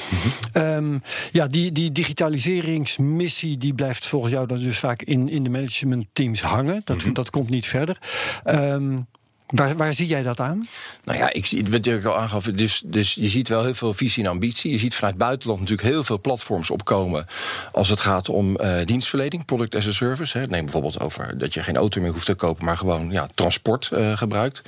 -hmm. 0.52 0.62
um, 0.62 1.02
ja, 1.32 1.46
die, 1.46 1.72
die 1.72 1.92
digitaliseringsmissie 1.92 3.56
die 3.56 3.74
blijft 3.74 4.06
volgens 4.06 4.32
jou 4.32 4.46
dan 4.46 4.58
dus 4.58 4.78
vaak 4.78 5.02
in, 5.02 5.28
in 5.28 5.42
de 5.42 5.50
managementteams 5.50 6.42
hangen. 6.42 6.80
Dat, 6.84 6.96
mm 6.96 7.02
-hmm. 7.02 7.12
dat 7.12 7.30
komt 7.30 7.50
niet 7.50 7.66
verder. 7.66 7.98
Um, 8.44 9.06
Waar, 9.54 9.76
waar, 9.76 9.94
zie 9.94 10.06
jij 10.06 10.22
dat 10.22 10.40
aan? 10.40 10.68
Nou 11.04 11.18
ja, 11.18 11.32
ik 11.32 11.46
zie 11.46 11.64
wat 11.70 11.86
ik 11.86 12.04
al 12.04 12.18
aangaf. 12.18 12.44
Dus, 12.44 12.82
dus 12.84 13.14
je 13.14 13.28
ziet 13.28 13.48
wel 13.48 13.64
heel 13.64 13.74
veel 13.74 13.94
visie 13.94 14.24
en 14.24 14.30
ambitie. 14.30 14.70
Je 14.70 14.78
ziet 14.78 14.94
vanuit 14.94 15.14
het 15.14 15.22
buitenland 15.22 15.60
natuurlijk 15.60 15.88
heel 15.88 16.04
veel 16.04 16.20
platforms 16.20 16.70
opkomen. 16.70 17.26
als 17.72 17.88
het 17.88 18.00
gaat 18.00 18.28
om 18.28 18.60
uh, 18.60 18.84
dienstverlening, 18.84 19.44
product 19.44 19.74
as 19.74 19.86
a 19.86 19.92
service. 19.92 20.38
Hè. 20.38 20.46
Neem 20.46 20.64
bijvoorbeeld 20.64 21.00
over 21.00 21.38
dat 21.38 21.54
je 21.54 21.62
geen 21.62 21.76
auto 21.76 22.00
meer 22.00 22.12
hoeft 22.12 22.26
te 22.26 22.34
kopen, 22.34 22.64
maar 22.64 22.76
gewoon 22.76 23.10
ja, 23.10 23.28
transport 23.34 23.90
uh, 23.92 24.16
gebruikt. 24.16 24.62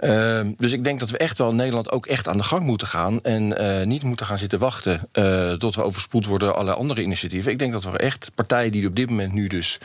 Uh, 0.00 0.40
dus 0.56 0.72
ik 0.72 0.84
denk 0.84 1.00
dat 1.00 1.10
we 1.10 1.18
echt 1.18 1.38
wel 1.38 1.50
in 1.50 1.56
Nederland 1.56 1.90
ook 1.90 2.06
echt 2.06 2.28
aan 2.28 2.36
de 2.36 2.42
gang 2.42 2.62
moeten 2.62 2.86
gaan. 2.86 3.22
En 3.22 3.62
uh, 3.62 3.86
niet 3.86 4.02
moeten 4.02 4.26
gaan 4.26 4.38
zitten 4.38 4.58
wachten 4.58 5.08
uh, 5.12 5.52
tot 5.52 5.74
we 5.74 5.82
overspoeld 5.82 6.26
worden 6.26 6.48
door 6.48 6.56
allerlei 6.56 6.80
andere 6.80 7.02
initiatieven. 7.02 7.52
Ik 7.52 7.58
denk 7.58 7.72
dat 7.72 7.84
we 7.84 7.98
echt 7.98 8.30
partijen 8.34 8.72
die 8.72 8.86
op 8.86 8.96
dit 8.96 9.10
moment 9.10 9.32
nu 9.32 9.46
dus 9.46 9.78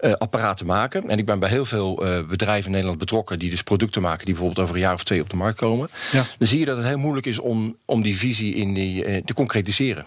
uh, 0.00 0.12
apparaten 0.12 0.66
maken. 0.66 1.08
En 1.08 1.18
ik 1.18 1.26
ben 1.26 1.38
bij 1.38 1.48
heel 1.48 1.64
veel 1.64 1.94
bedrijven 2.28 2.64
in 2.64 2.70
Nederland 2.70 2.98
betrokken 2.98 3.38
die 3.38 3.50
dus 3.50 3.62
producten 3.62 4.02
maken 4.02 4.24
die 4.24 4.34
bijvoorbeeld 4.34 4.64
over 4.64 4.74
een 4.74 4.80
jaar 4.80 4.94
of 4.94 5.04
twee 5.04 5.20
op 5.20 5.30
de 5.30 5.36
markt 5.36 5.58
komen. 5.58 5.88
Ja. 6.12 6.24
Dan 6.38 6.48
zie 6.48 6.58
je 6.58 6.64
dat 6.64 6.76
het 6.76 6.86
heel 6.86 6.98
moeilijk 6.98 7.26
is 7.26 7.38
om, 7.38 7.76
om 7.84 8.02
die 8.02 8.18
visie 8.18 8.54
in 8.54 8.74
die, 8.74 9.24
te 9.24 9.34
concretiseren. 9.34 10.06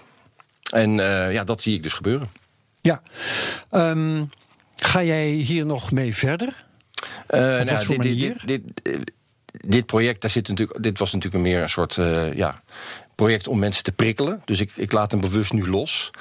En 0.72 0.91
ja, 1.32 1.43
dat 1.43 1.62
zie 1.62 1.76
ik 1.76 1.84
dus 1.84 1.93
gebeuren. 1.93 2.30
Ja. 2.82 3.02
Um, 3.72 4.28
ga 4.76 5.04
jij 5.04 5.30
hier 5.30 5.65
nog 5.65 5.91
mee 5.91 6.15
verder? 6.15 6.65
nou, 7.28 7.65
wat 7.65 7.84
voor 7.84 7.98
dit? 7.98 8.19
Dit, 8.19 8.62
dit, 8.84 9.12
dit 9.70 9.86
project, 9.86 10.22
daar 10.22 10.30
zit 10.30 10.48
natuurlijk, 10.48 10.84
dit 10.84 11.00
was 11.00 11.14
natuurlijk 11.14 11.44
meer 11.44 11.62
een 11.62 11.70
soort 11.70 11.98
uh, 11.98 12.34
ja, 12.34 12.62
project 13.16 13.48
om 13.48 13.60
mensen 13.60 13.84
te 13.84 13.92
prikkelen. 13.92 14.42
Dus 14.46 14.60
ik, 14.60 14.72
ik 14.76 14.92
laat 14.92 15.12
hem 15.12 15.22
bewust 15.22 15.54
nu 15.54 15.70
los. 15.70 16.12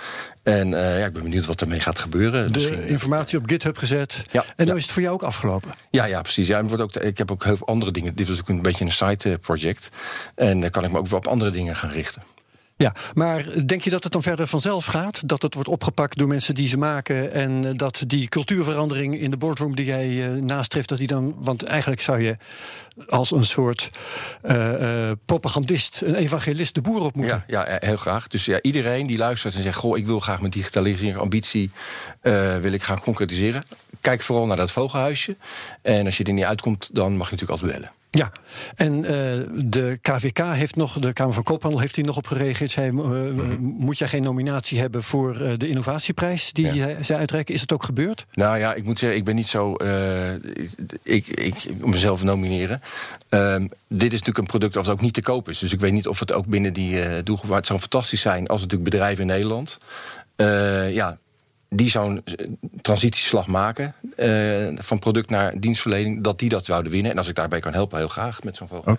En 0.43 0.73
uh, 0.73 0.99
ja, 0.99 1.07
ik 1.07 1.13
ben 1.13 1.23
benieuwd 1.23 1.47
wat 1.47 1.61
ermee 1.61 1.81
gaat 1.81 1.99
gebeuren. 1.99 2.53
De 2.53 2.59
Misschien, 2.59 2.87
informatie 2.87 3.39
op 3.39 3.49
GitHub 3.49 3.77
gezet. 3.77 4.25
Ja, 4.31 4.45
en 4.45 4.53
dan 4.57 4.67
ja. 4.67 4.75
is 4.75 4.83
het 4.83 4.93
voor 4.93 5.03
jou 5.03 5.15
ook 5.15 5.23
afgelopen. 5.23 5.71
Ja, 5.91 6.05
ja 6.05 6.23
precies. 6.23 6.47
Ja, 6.47 6.65
wordt 6.65 6.83
ook, 6.83 6.97
ik 6.97 7.19
heb 7.19 7.31
ook 7.31 7.45
heel 7.45 7.57
veel 7.57 7.67
andere 7.67 7.93
dingen. 7.93 8.15
Dit 8.15 8.29
was 8.29 8.41
ook 8.41 8.49
een 8.49 8.63
beetje 8.63 8.85
een 8.85 8.93
side 8.93 9.39
project. 9.39 9.89
En 10.35 10.61
dan 10.61 10.71
kan 10.71 10.85
ik 10.85 10.91
me 10.91 10.99
ook 10.99 11.09
wel 11.09 11.19
op 11.19 11.27
andere 11.27 11.51
dingen 11.51 11.77
gaan 11.77 11.91
richten. 11.91 12.23
Ja, 12.79 12.95
maar 13.15 13.67
denk 13.67 13.83
je 13.83 13.91
dat 13.91 14.03
het 14.03 14.13
dan 14.13 14.23
verder 14.23 14.47
vanzelf 14.47 14.85
gaat? 14.85 15.29
Dat 15.29 15.43
het 15.43 15.55
wordt 15.55 15.69
opgepakt 15.69 16.19
door 16.19 16.29
mensen 16.29 16.55
die 16.55 16.69
ze 16.69 16.77
maken... 16.77 17.33
en 17.33 17.77
dat 17.77 18.05
die 18.07 18.29
cultuurverandering 18.29 19.21
in 19.21 19.31
de 19.31 19.37
boardroom 19.37 19.75
die 19.75 19.85
jij 19.85 20.09
uh, 20.09 20.43
nastreeft... 20.43 20.89
dat 20.89 20.99
die 20.99 21.07
dan, 21.07 21.35
want 21.39 21.65
eigenlijk 21.65 22.01
zou 22.01 22.23
je 22.23 22.37
als 23.09 23.31
een 23.31 23.45
soort 23.45 23.89
uh, 24.45 25.11
propagandist... 25.25 26.01
een 26.05 26.15
evangelist 26.15 26.75
de 26.75 26.81
boer 26.81 27.01
op 27.01 27.15
moeten. 27.15 27.45
Ja, 27.47 27.69
ja, 27.69 27.79
heel 27.81 27.97
graag. 27.97 28.27
Dus 28.27 28.45
ja, 28.45 28.63
iedereen 28.63 29.07
die 29.07 29.19
luistert 29.19 29.55
en 29.55 29.63
zegt... 29.63 29.77
goh, 29.77 29.99
ik 29.99 30.07
wil 30.07 30.21
graag 30.21 30.41
mijn 30.41 30.53
digitalisering 30.53 31.17
ambitie 31.17 31.71
wil 32.61 32.73
ik 32.73 32.83
gaan 32.83 33.01
concretiseren. 33.01 33.65
Kijk 34.01 34.23
vooral 34.23 34.47
naar 34.47 34.57
dat 34.57 34.71
vogelhuisje. 34.71 35.37
En 35.83 36.05
als 36.05 36.17
je 36.17 36.25
er 36.25 36.33
niet 36.33 36.45
uitkomt, 36.45 36.91
dan 36.93 37.17
mag 37.17 37.31
je 37.31 37.35
natuurlijk 37.35 37.61
altijd 37.61 37.81
bellen. 37.81 37.97
Ja, 38.11 38.33
en 38.75 38.95
uh, 38.95 39.09
de 39.65 39.99
KVK 40.01 40.39
heeft 40.39 40.77
nog, 40.77 40.99
de 40.99 41.13
Kamer 41.13 41.35
van 41.35 41.43
Koophandel 41.43 41.81
heeft 41.81 41.97
hier 41.97 42.05
nog 42.05 42.17
op 42.17 42.27
gereageerd. 42.27 42.71
Zij, 42.71 42.87
uh, 42.87 42.93
mm-hmm. 42.93 43.57
Moet 43.61 43.99
jij 43.99 44.09
geen 44.09 44.23
nominatie 44.23 44.79
hebben 44.79 45.03
voor 45.03 45.41
uh, 45.41 45.53
de 45.57 45.69
innovatieprijs 45.69 46.53
die 46.53 46.75
ja. 46.75 47.03
zij 47.03 47.17
uitreiken? 47.17 47.55
Is 47.55 47.61
het 47.61 47.73
ook 47.73 47.83
gebeurd? 47.83 48.27
Nou 48.33 48.59
ja, 48.59 48.75
ik 48.75 48.85
moet 48.85 48.99
zeggen, 48.99 49.19
ik 49.19 49.25
ben 49.25 49.35
niet 49.35 49.49
zo. 49.49 49.75
ik, 51.03 51.27
ik 51.27 51.85
mezelf 51.85 52.23
nomineren. 52.23 52.81
Um, 53.29 53.71
dit 53.89 54.13
is 54.13 54.19
natuurlijk 54.19 54.39
een 54.39 54.47
product 54.47 54.75
dat 54.75 54.89
ook 54.89 55.01
niet 55.01 55.15
te 55.15 55.23
koop 55.23 55.49
is. 55.49 55.59
Dus 55.59 55.73
ik 55.73 55.81
weet 55.81 55.93
niet 55.93 56.09
of 56.09 56.21
het 56.21 56.33
ook 56.33 56.47
binnen 56.47 56.73
die 56.73 57.23
doelgroep. 57.23 57.55
Het 57.55 57.67
zou 57.67 57.79
fantastisch 57.79 58.21
zijn 58.21 58.47
als 58.47 58.61
het 58.61 58.71
natuurlijk 58.71 58.91
bedrijven 58.91 59.21
in 59.21 59.31
Nederland. 59.31 59.79
ja, 60.95 61.19
die 61.69 61.91
zo'n 61.91 62.25
transitieslag 62.81 63.47
maken 63.47 63.95
uh, 64.17 64.69
van 64.75 64.99
product 64.99 65.31
naar 65.31 65.61
dienstverlening, 65.61 66.25
dat 66.25 66.39
die 66.39 66.49
dat 66.49 66.65
zouden 66.65 66.93
winnen. 66.93 67.11
En 67.11 67.19
als 67.19 67.29
ik 67.29 67.35
daarbij 67.35 67.61
kan 67.61 67.73
helpen, 67.73 67.99
heel 67.99 68.09
graag 68.09 68.43
met 68.43 68.57
zo'n 68.57 68.69
vogel. 68.69 68.93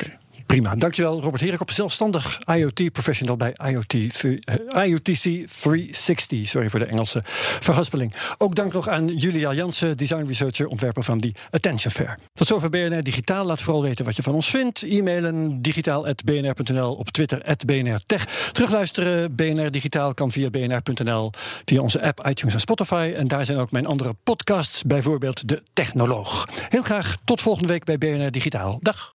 Prima, 0.49 0.75
dankjewel 0.75 1.21
Robert 1.21 1.41
Heerkop, 1.41 1.71
zelfstandig 1.71 2.39
IoT-professional 2.45 3.37
bij 3.37 3.55
IoT, 3.65 3.93
uh, 3.93 4.37
IoTC 4.85 5.47
360. 5.61 6.47
Sorry 6.47 6.69
voor 6.69 6.79
de 6.79 6.85
Engelse 6.85 7.21
verhaspeling. 7.59 8.13
Ook 8.37 8.55
dank 8.55 8.73
nog 8.73 8.87
aan 8.87 9.07
Julia 9.07 9.53
Jansen, 9.53 9.97
design 9.97 10.25
researcher, 10.25 10.67
ontwerper 10.67 11.03
van 11.03 11.17
die 11.17 11.35
Attention 11.51 11.91
Fair. 11.91 12.17
Tot 12.33 12.47
zover 12.47 12.69
BNR 12.69 13.03
Digitaal. 13.03 13.45
Laat 13.45 13.61
vooral 13.61 13.81
weten 13.81 14.05
wat 14.05 14.15
je 14.15 14.23
van 14.23 14.33
ons 14.33 14.49
vindt. 14.49 14.83
E-mailen 14.83 15.61
digitaal.bnr.nl, 15.61 16.93
op 16.93 17.09
Twitter 17.09 17.55
@bnrtech. 17.65 18.49
Terugluisteren 18.51 19.35
BNR 19.35 19.71
Digitaal 19.71 20.13
kan 20.13 20.31
via 20.31 20.49
bnr.nl, 20.49 21.31
via 21.65 21.81
onze 21.81 22.01
app, 22.01 22.27
iTunes 22.27 22.53
en 22.53 22.59
Spotify. 22.59 23.13
En 23.15 23.27
daar 23.27 23.45
zijn 23.45 23.57
ook 23.57 23.71
mijn 23.71 23.85
andere 23.85 24.15
podcasts, 24.23 24.83
bijvoorbeeld 24.83 25.47
De 25.47 25.63
Technoloog. 25.73 26.47
Heel 26.69 26.83
graag 26.83 27.17
tot 27.23 27.41
volgende 27.41 27.67
week 27.67 27.83
bij 27.83 27.97
BNR 27.97 28.31
Digitaal. 28.31 28.77
Dag. 28.81 29.17